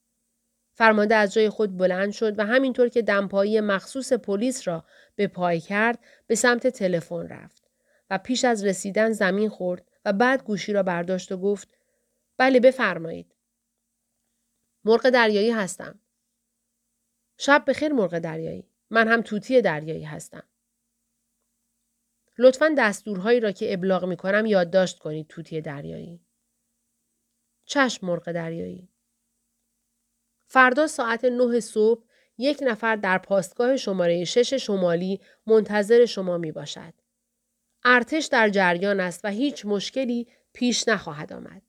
فرمانده 0.74 1.14
از 1.14 1.32
جای 1.32 1.50
خود 1.50 1.76
بلند 1.76 2.12
شد 2.12 2.38
و 2.38 2.46
همینطور 2.46 2.88
که 2.88 3.02
دمپایی 3.02 3.60
مخصوص 3.60 4.12
پلیس 4.12 4.68
را 4.68 4.84
به 5.16 5.26
پای 5.26 5.60
کرد 5.60 5.98
به 6.26 6.34
سمت 6.34 6.66
تلفن 6.66 7.28
رفت 7.28 7.70
و 8.10 8.18
پیش 8.18 8.44
از 8.44 8.64
رسیدن 8.64 9.12
زمین 9.12 9.48
خورد 9.48 9.90
و 10.04 10.12
بعد 10.12 10.44
گوشی 10.44 10.72
را 10.72 10.82
برداشت 10.82 11.32
و 11.32 11.36
گفت 11.36 11.68
بله 12.36 12.60
بفرمایید. 12.60 13.34
مرغ 14.84 15.10
دریایی 15.10 15.50
هستم. 15.50 16.00
شب 17.38 17.64
بخیر 17.68 17.92
مرغ 17.92 18.18
دریایی. 18.18 18.68
من 18.90 19.08
هم 19.08 19.22
توتی 19.22 19.62
دریایی 19.62 20.04
هستم. 20.04 20.42
لطفا 22.38 22.74
دستورهایی 22.78 23.40
را 23.40 23.52
که 23.52 23.74
ابلاغ 23.74 24.04
می 24.04 24.16
کنم 24.16 24.46
یادداشت 24.46 24.98
کنید 24.98 25.26
توتی 25.26 25.60
دریایی. 25.60 26.27
چشم 27.68 28.06
مرغ 28.06 28.32
دریایی. 28.32 28.88
فردا 30.46 30.86
ساعت 30.86 31.24
نه 31.24 31.60
صبح 31.60 32.04
یک 32.38 32.58
نفر 32.62 32.96
در 32.96 33.18
پاستگاه 33.18 33.76
شماره 33.76 34.24
شش 34.24 34.54
شمالی 34.54 35.20
منتظر 35.46 36.06
شما 36.06 36.38
می 36.38 36.52
باشد. 36.52 36.94
ارتش 37.84 38.26
در 38.26 38.48
جریان 38.48 39.00
است 39.00 39.24
و 39.24 39.28
هیچ 39.28 39.66
مشکلی 39.66 40.28
پیش 40.52 40.88
نخواهد 40.88 41.32
آمد. 41.32 41.62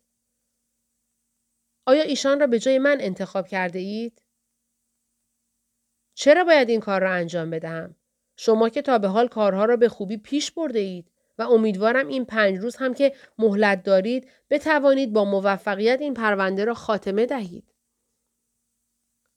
آیا 1.86 2.04
ایشان 2.04 2.40
را 2.40 2.48
به 2.48 2.60
جای 2.60 2.80
من 2.80 2.98
انتخاب 3.02 3.48
کرده 3.48 3.80
اید؟ 3.80 4.22
چرا 6.14 6.44
باید 6.44 6.70
این 6.70 6.80
کار 6.80 7.02
را 7.02 7.12
انجام 7.12 7.50
بدهم؟ 7.50 7.96
شما 8.36 8.70
که 8.70 8.82
تا 8.82 8.98
به 8.98 9.08
حال 9.08 9.28
کارها 9.28 9.66
را 9.66 9.78
به 9.78 9.90
خوبی 9.90 10.18
پیش 10.18 10.52
برده 10.52 10.80
اید 10.80 11.12
و 11.40 11.42
امیدوارم 11.42 12.08
این 12.08 12.26
پنج 12.26 12.58
روز 12.58 12.76
هم 12.76 12.94
که 12.94 13.16
مهلت 13.38 13.84
دارید 13.84 14.30
بتوانید 14.50 15.14
با 15.14 15.26
موفقیت 15.26 16.02
این 16.02 16.14
پرونده 16.14 16.66
را 16.66 16.74
خاتمه 16.74 17.26
دهید. 17.26 17.74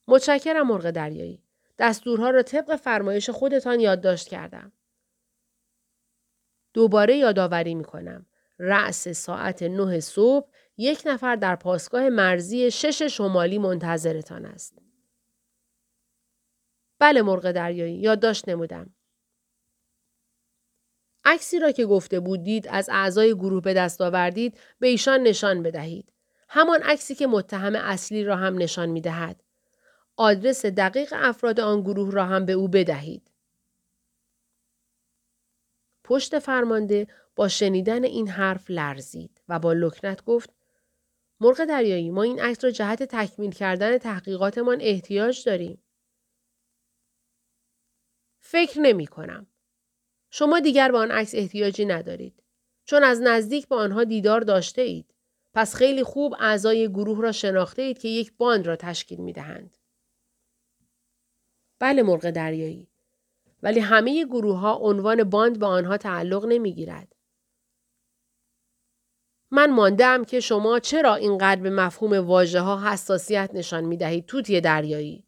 متشکرم 0.07 0.67
مرغ 0.67 0.91
دریایی. 0.91 1.43
دستورها 1.79 2.29
را 2.29 2.43
طبق 2.43 2.75
فرمایش 2.75 3.29
خودتان 3.29 3.79
یادداشت 3.79 4.27
کردم. 4.27 4.71
دوباره 6.73 7.17
یادآوری 7.17 7.75
می 7.75 7.83
کنم. 7.83 8.25
رأس 8.59 9.07
ساعت 9.07 9.63
نه 9.63 9.99
صبح 9.99 10.49
یک 10.77 11.01
نفر 11.05 11.35
در 11.35 11.55
پاسگاه 11.55 12.09
مرزی 12.09 12.71
شش 12.71 13.01
شمالی 13.01 13.57
منتظرتان 13.57 14.45
است. 14.45 14.81
بله 16.99 17.21
مرغ 17.21 17.51
دریایی 17.51 17.95
یادداشت 17.95 18.49
نمودم. 18.49 18.95
عکسی 21.25 21.59
را 21.59 21.71
که 21.71 21.85
گفته 21.85 22.19
بودید 22.19 22.67
از 22.67 22.89
اعضای 22.91 23.35
گروه 23.35 23.61
به 23.61 23.73
دست 23.73 24.01
آوردید 24.01 24.59
به 24.79 24.87
ایشان 24.87 25.19
نشان 25.19 25.63
بدهید. 25.63 26.13
همان 26.49 26.81
عکسی 26.81 27.15
که 27.15 27.27
متهم 27.27 27.75
اصلی 27.75 28.23
را 28.23 28.35
هم 28.35 28.57
نشان 28.57 28.89
می 28.89 29.01
دهد. 29.01 29.43
آدرس 30.17 30.65
دقیق 30.65 31.13
افراد 31.17 31.59
آن 31.59 31.81
گروه 31.81 32.11
را 32.11 32.25
هم 32.25 32.45
به 32.45 32.53
او 32.53 32.67
بدهید. 32.67 33.31
پشت 36.03 36.39
فرمانده 36.39 37.07
با 37.35 37.47
شنیدن 37.47 38.03
این 38.03 38.27
حرف 38.27 38.65
لرزید 38.69 39.41
و 39.49 39.59
با 39.59 39.73
لکنت 39.73 40.23
گفت 40.23 40.49
مرغ 41.39 41.65
دریایی 41.65 42.09
ما 42.09 42.23
این 42.23 42.41
عکس 42.41 42.63
را 42.63 42.71
جهت 42.71 43.03
تکمیل 43.03 43.51
کردن 43.51 43.97
تحقیقاتمان 43.97 44.77
احتیاج 44.81 45.43
داریم. 45.45 45.83
فکر 48.39 48.79
نمی 48.79 49.07
کنم. 49.07 49.47
شما 50.35 50.59
دیگر 50.59 50.91
به 50.91 50.97
آن 50.97 51.11
عکس 51.11 51.35
احتیاجی 51.35 51.85
ندارید. 51.85 52.43
چون 52.85 53.03
از 53.03 53.21
نزدیک 53.21 53.67
با 53.67 53.77
آنها 53.77 54.03
دیدار 54.03 54.41
داشته 54.41 54.81
اید. 54.81 55.13
پس 55.53 55.75
خیلی 55.75 56.03
خوب 56.03 56.35
اعضای 56.39 56.89
گروه 56.89 57.21
را 57.21 57.31
شناخته 57.31 57.81
اید 57.81 57.99
که 57.99 58.07
یک 58.07 58.33
باند 58.37 58.67
را 58.67 58.75
تشکیل 58.75 59.21
می 59.21 59.33
دهند. 59.33 59.77
بله 61.79 62.03
مرغ 62.03 62.29
دریایی. 62.29 62.87
ولی 63.63 63.79
همه 63.79 64.25
گروه 64.25 64.57
ها 64.57 64.75
عنوان 64.75 65.23
باند 65.23 65.59
به 65.59 65.65
آنها 65.65 65.97
تعلق 65.97 66.45
نمی 66.45 66.73
گیرد. 66.73 67.15
من 69.51 69.71
ماندم 69.71 70.23
که 70.23 70.39
شما 70.39 70.79
چرا 70.79 71.15
اینقدر 71.15 71.61
به 71.61 71.69
مفهوم 71.69 72.13
واژه 72.13 72.59
ها 72.59 72.91
حساسیت 72.91 73.49
نشان 73.53 73.83
می 73.83 73.97
دهید 73.97 74.25
توتی 74.25 74.61
دریایی. 74.61 75.25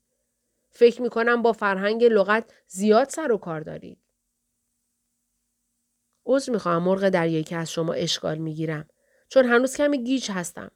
فکر 0.69 1.01
می 1.01 1.09
کنم 1.09 1.41
با 1.41 1.53
فرهنگ 1.53 2.03
لغت 2.03 2.53
زیاد 2.67 3.09
سر 3.09 3.31
و 3.31 3.37
کار 3.37 3.61
دارید. 3.61 4.04
عذر 6.25 6.51
می‌خواهم 6.51 6.83
مرغ 6.83 7.09
دریایی 7.09 7.43
که 7.43 7.55
از 7.55 7.71
شما 7.71 7.93
اشکال 7.93 8.37
می‌گیرم 8.37 8.89
چون 9.27 9.45
هنوز 9.45 9.75
کمی 9.77 10.03
گیج 10.03 10.31
هستم. 10.31 10.71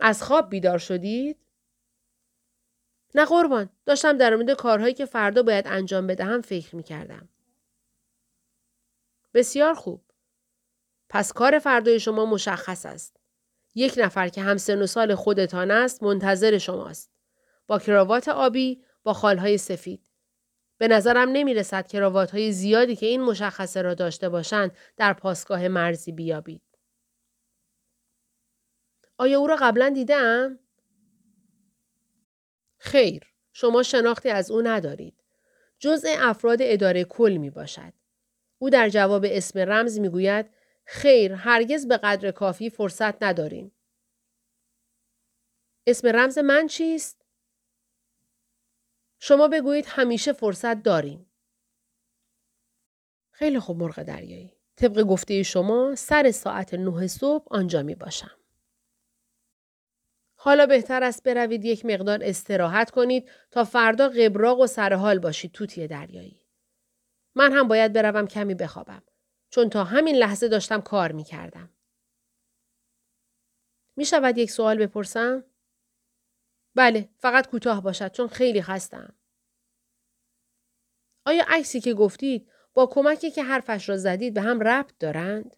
از 0.00 0.22
خواب 0.22 0.50
بیدار 0.50 0.78
شدید؟ 0.78 1.38
نه 3.14 3.24
قربان 3.24 3.70
داشتم 3.86 4.18
در 4.18 4.36
مورد 4.36 4.52
کارهایی 4.52 4.94
که 4.94 5.04
فردا 5.04 5.42
باید 5.42 5.66
انجام 5.68 6.06
بدهم 6.06 6.40
فکر 6.40 6.76
می‌کردم. 6.76 7.28
بسیار 9.34 9.74
خوب. 9.74 10.04
پس 11.08 11.32
کار 11.32 11.58
فردای 11.58 12.00
شما 12.00 12.26
مشخص 12.26 12.86
است. 12.86 13.16
یک 13.74 13.94
نفر 13.96 14.28
که 14.28 14.42
هم 14.42 14.56
سن 14.56 14.82
و 14.82 14.86
سال 14.86 15.14
خودتان 15.14 15.70
است 15.70 16.02
منتظر 16.02 16.58
شماست. 16.58 17.10
با 17.66 17.78
کراوات 17.78 18.28
آبی 18.28 18.84
با 19.02 19.12
خالهای 19.12 19.58
سفید. 19.58 20.09
به 20.80 20.88
نظرم 20.88 21.28
نمی 21.32 21.54
رسد 21.54 21.86
کراوات 21.86 22.30
های 22.30 22.52
زیادی 22.52 22.96
که 22.96 23.06
این 23.06 23.20
مشخصه 23.22 23.82
را 23.82 23.94
داشته 23.94 24.28
باشند 24.28 24.76
در 24.96 25.12
پاسگاه 25.12 25.68
مرزی 25.68 26.12
بیابید. 26.12 26.62
آیا 29.18 29.38
او 29.38 29.46
را 29.46 29.56
قبلا 29.60 29.88
دیدم؟ 29.88 30.58
خیر، 32.78 33.22
شما 33.52 33.82
شناختی 33.82 34.28
از 34.28 34.50
او 34.50 34.62
ندارید. 34.62 35.24
جزء 35.78 36.08
افراد 36.18 36.58
اداره 36.60 37.04
کل 37.04 37.36
می 37.36 37.50
باشد. 37.50 37.92
او 38.58 38.70
در 38.70 38.88
جواب 38.88 39.24
اسم 39.28 39.58
رمز 39.58 39.98
می 39.98 40.08
گوید 40.08 40.46
خیر 40.84 41.32
هرگز 41.32 41.88
به 41.88 41.96
قدر 41.96 42.30
کافی 42.30 42.70
فرصت 42.70 43.22
نداریم. 43.22 43.72
اسم 45.86 46.08
رمز 46.08 46.38
من 46.38 46.66
چیست؟ 46.66 47.19
شما 49.20 49.48
بگویید 49.48 49.84
همیشه 49.88 50.32
فرصت 50.32 50.82
داریم. 50.82 51.26
خیلی 53.30 53.60
خوب 53.60 53.76
مرغ 53.76 54.02
دریایی. 54.02 54.56
طبق 54.76 55.02
گفته 55.02 55.42
شما 55.42 55.94
سر 55.94 56.30
ساعت 56.30 56.74
نه 56.74 57.06
صبح 57.06 57.46
آنجا 57.50 57.82
می 57.82 57.94
باشم. 57.94 58.36
حالا 60.34 60.66
بهتر 60.66 61.02
است 61.02 61.22
بروید 61.22 61.64
یک 61.64 61.86
مقدار 61.86 62.18
استراحت 62.22 62.90
کنید 62.90 63.30
تا 63.50 63.64
فردا 63.64 64.08
قبراق 64.08 64.60
و 64.60 64.66
سرحال 64.66 65.18
باشید 65.18 65.52
توتی 65.52 65.86
دریایی. 65.86 66.46
من 67.34 67.52
هم 67.52 67.68
باید 67.68 67.92
بروم 67.92 68.26
کمی 68.26 68.54
بخوابم. 68.54 69.02
چون 69.50 69.70
تا 69.70 69.84
همین 69.84 70.16
لحظه 70.16 70.48
داشتم 70.48 70.80
کار 70.80 71.12
می 71.12 71.24
کردم. 71.24 71.70
می 73.96 74.04
شود 74.04 74.38
یک 74.38 74.50
سوال 74.50 74.78
بپرسم؟ 74.78 75.44
بله 76.74 77.08
فقط 77.18 77.46
کوتاه 77.46 77.82
باشد 77.82 78.12
چون 78.12 78.28
خیلی 78.28 78.62
خستم. 78.62 79.14
آیا 81.24 81.44
عکسی 81.48 81.80
که 81.80 81.94
گفتید 81.94 82.48
با 82.74 82.86
کمکی 82.86 83.30
که 83.30 83.42
حرفش 83.42 83.88
را 83.88 83.96
زدید 83.96 84.34
به 84.34 84.40
هم 84.40 84.60
ربط 84.60 84.98
دارند؟ 84.98 85.56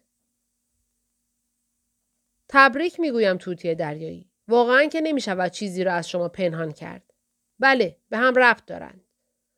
تبریک 2.49 2.99
می‌گویم 2.99 3.37
توتی 3.37 3.75
دریایی. 3.75 4.29
واقعا 4.47 4.85
که 4.85 5.01
نمی 5.01 5.21
شود 5.21 5.51
چیزی 5.51 5.83
را 5.83 5.93
از 5.93 6.09
شما 6.09 6.29
پنهان 6.29 6.71
کرد. 6.71 7.13
بله 7.59 7.97
به 8.09 8.17
هم 8.17 8.35
ربط 8.35 8.65
دارند. 8.65 9.01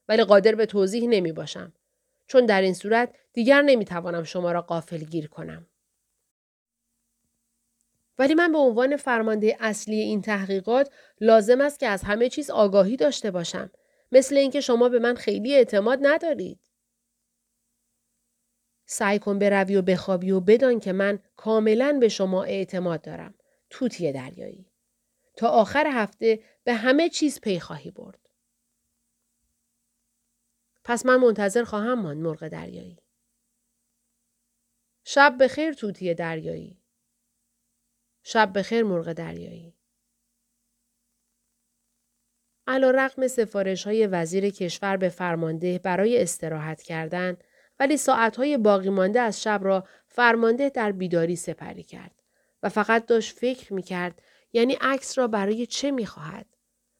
ولی 0.07 0.23
قادر 0.23 0.55
به 0.55 0.65
توضیح 0.65 1.07
نمی 1.09 1.31
باشم. 1.31 1.73
چون 2.27 2.45
در 2.45 2.61
این 2.61 2.73
صورت 2.73 3.15
دیگر 3.33 3.61
نمی 3.61 3.85
توانم 3.85 4.23
شما 4.23 4.51
را 4.51 4.61
قافل 4.61 4.97
گیر 4.97 5.27
کنم. 5.27 5.67
ولی 8.17 8.33
من 8.33 8.51
به 8.51 8.57
عنوان 8.57 8.97
فرمانده 8.97 9.57
اصلی 9.59 9.99
این 9.99 10.21
تحقیقات 10.21 10.93
لازم 11.21 11.61
است 11.61 11.79
که 11.79 11.87
از 11.87 12.03
همه 12.03 12.29
چیز 12.29 12.49
آگاهی 12.49 12.97
داشته 12.97 13.31
باشم. 13.31 13.71
مثل 14.11 14.37
اینکه 14.37 14.61
شما 14.61 14.89
به 14.89 14.99
من 14.99 15.15
خیلی 15.15 15.55
اعتماد 15.55 15.99
ندارید. 16.01 16.59
سعی 18.85 19.19
کن 19.19 19.39
بروی 19.39 19.75
و 19.75 19.81
بخوابی 19.81 20.31
و 20.31 20.39
بدان 20.39 20.79
که 20.79 20.93
من 20.93 21.19
کاملا 21.35 21.97
به 21.99 22.07
شما 22.07 22.43
اعتماد 22.43 23.01
دارم. 23.01 23.33
توتی 23.69 24.11
دریایی. 24.11 24.71
تا 25.37 25.49
آخر 25.49 25.87
هفته 25.87 26.39
به 26.63 26.73
همه 26.73 27.09
چیز 27.09 27.41
پی 27.41 27.59
خواهی 27.59 27.91
برد. 27.91 28.19
پس 30.83 31.05
من 31.05 31.15
منتظر 31.15 31.63
خواهم 31.63 32.01
ماند 32.01 32.21
مرغ 32.21 32.47
دریایی. 32.47 32.99
شب 35.03 35.35
بخیر 35.39 35.73
توتی 35.73 36.13
دریایی. 36.13 36.84
شب 38.27 38.57
بخیر 38.57 38.83
مرغ 38.83 39.13
دریایی. 39.13 39.73
علا 42.67 42.91
رقم 42.91 43.27
سفارش 43.27 43.87
های 43.87 44.07
وزیر 44.07 44.49
کشور 44.49 44.97
به 44.97 45.09
فرمانده 45.09 45.79
برای 45.79 46.21
استراحت 46.21 46.81
کردن 46.81 47.37
ولی 47.79 47.97
ساعتهای 47.97 48.57
باقی 48.57 48.89
مانده 48.89 49.19
از 49.19 49.43
شب 49.43 49.59
را 49.63 49.87
فرمانده 50.07 50.69
در 50.69 50.91
بیداری 50.91 51.35
سپری 51.35 51.83
کرد 51.83 52.21
و 52.63 52.69
فقط 52.69 53.05
داشت 53.05 53.37
فکر 53.37 53.73
می 53.73 53.83
کرد 53.83 54.21
یعنی 54.53 54.77
عکس 54.81 55.17
را 55.17 55.27
برای 55.27 55.65
چه 55.65 55.91
می 55.91 56.05
خواهد؟ 56.05 56.45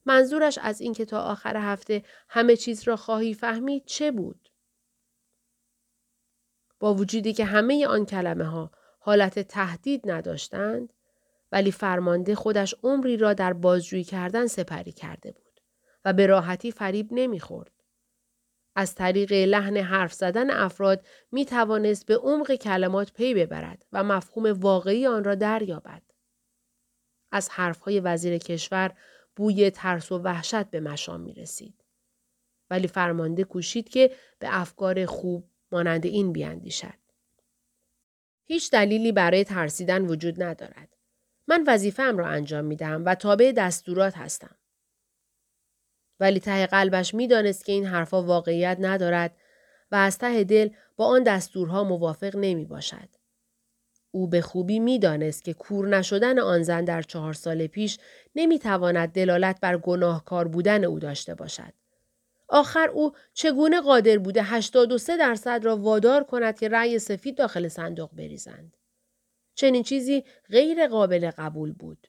منظورش 0.06 0.58
از 0.58 0.82
اینکه 0.82 1.06
تا 1.06 1.22
آخر 1.22 1.58
هفته 1.58 2.04
همه 2.30 2.56
چیز 2.56 2.84
را 2.84 2.96
خواهی 2.96 3.34
فهمید 3.34 3.86
چه 3.86 4.12
بود؟ 4.12 4.50
با 6.80 6.94
وجودی 6.94 7.34
که 7.34 7.46
همه 7.46 7.88
آن 7.88 8.06
کلمه 8.06 8.46
ها 8.46 8.72
حالت 9.00 9.40
تهدید 9.40 10.12
نداشتند 10.12 10.94
ولی 11.52 11.72
فرمانده 11.72 12.36
خودش 12.36 12.76
عمری 12.84 13.18
را 13.18 13.34
در 13.34 13.54
بازجویی 13.54 14.04
کردن 14.04 14.48
سپری 14.48 14.92
کرده 14.92 15.32
بود 15.32 15.62
و 16.06 16.14
به 16.14 16.28
راحتی 16.28 16.72
فریب 16.72 17.08
نمی‌خورد. 17.12 17.72
از 18.76 18.96
طریق 18.96 19.34
لحن 19.34 19.78
حرف 19.78 20.14
زدن 20.14 20.50
افراد 20.50 21.06
می 21.32 21.46
توانست 21.46 22.06
به 22.06 22.18
عمق 22.18 22.56
کلمات 22.56 23.14
پی 23.14 23.34
ببرد 23.34 23.86
و 23.92 24.04
مفهوم 24.04 24.46
واقعی 24.46 25.08
آن 25.08 25.24
را 25.24 25.36
دریابد. 25.36 26.02
از 27.32 27.50
حرفهای 27.50 28.00
وزیر 28.00 28.38
کشور 28.38 28.92
بوی 29.36 29.70
ترس 29.70 30.12
و 30.12 30.18
وحشت 30.18 30.64
به 30.64 30.80
مشام 30.80 31.22
می 31.22 31.34
رسید. 31.34 31.84
ولی 32.70 32.88
فرمانده 32.88 33.44
کوشید 33.44 33.90
که 33.90 34.12
به 34.40 34.48
افکار 34.62 35.06
خوب 35.06 35.50
مانند 35.72 36.06
این 36.06 36.34
بیاندیشد. 36.34 37.00
هیچ 38.46 38.72
دلیلی 38.72 39.12
برای 39.12 39.44
ترسیدن 39.44 40.06
وجود 40.06 40.44
ندارد. 40.44 40.95
من 41.48 41.64
وظیفه‌ام 41.68 42.18
را 42.18 42.28
انجام 42.28 42.66
می 42.66 42.76
دهم 42.76 43.06
و 43.06 43.16
تابع 43.16 43.52
دستورات 43.52 44.18
هستم. 44.18 44.56
ولی 46.20 46.40
ته 46.40 46.68
قلبش 46.68 47.14
می‌دانست 47.14 47.66
که 47.66 47.72
این 47.72 47.86
حرفا 47.86 48.24
واقعیت 48.24 48.78
ندارد 48.80 49.38
و 49.92 49.96
از 49.96 50.18
ته 50.18 50.44
دل 50.44 50.70
با 50.96 51.06
آن 51.06 51.24
دستورها 51.24 51.84
موافق 51.84 52.36
نمی 52.36 52.66
باشد. 52.66 53.10
او 54.12 54.28
به 54.28 54.42
خوبی 54.42 54.80
می‌دانست 54.80 55.44
که 55.44 55.54
کور 55.54 55.88
نشدن 55.88 56.40
آن 56.40 56.64
زن 56.64 56.86
در 56.86 57.02
چهار 57.02 57.34
سال 57.34 57.68
پیش 57.68 57.98
نمی‌تواند 58.36 59.10
دلالت 59.10 59.60
بر 59.62 59.78
گناهکار 59.78 60.48
بودن 60.48 60.84
او 60.84 61.00
داشته 61.00 61.36
باشد. 61.36 61.74
آخر 62.48 62.88
او 62.88 63.12
چگونه 63.34 63.82
قادر 63.82 64.18
بوده 64.18 64.44
83 64.44 65.18
درصد 65.18 65.62
را 65.66 65.78
وادار 65.78 66.24
کند 66.24 66.60
که 66.60 66.70
رأی 66.70 67.00
سفید 67.00 67.38
داخل 67.38 67.68
صندوق 67.68 68.10
بریزند. 68.14 68.78
چنین 69.56 69.84
چیزی 69.84 70.24
غیر 70.50 70.88
قابل 70.88 71.32
قبول 71.38 71.74
بود. 71.74 72.08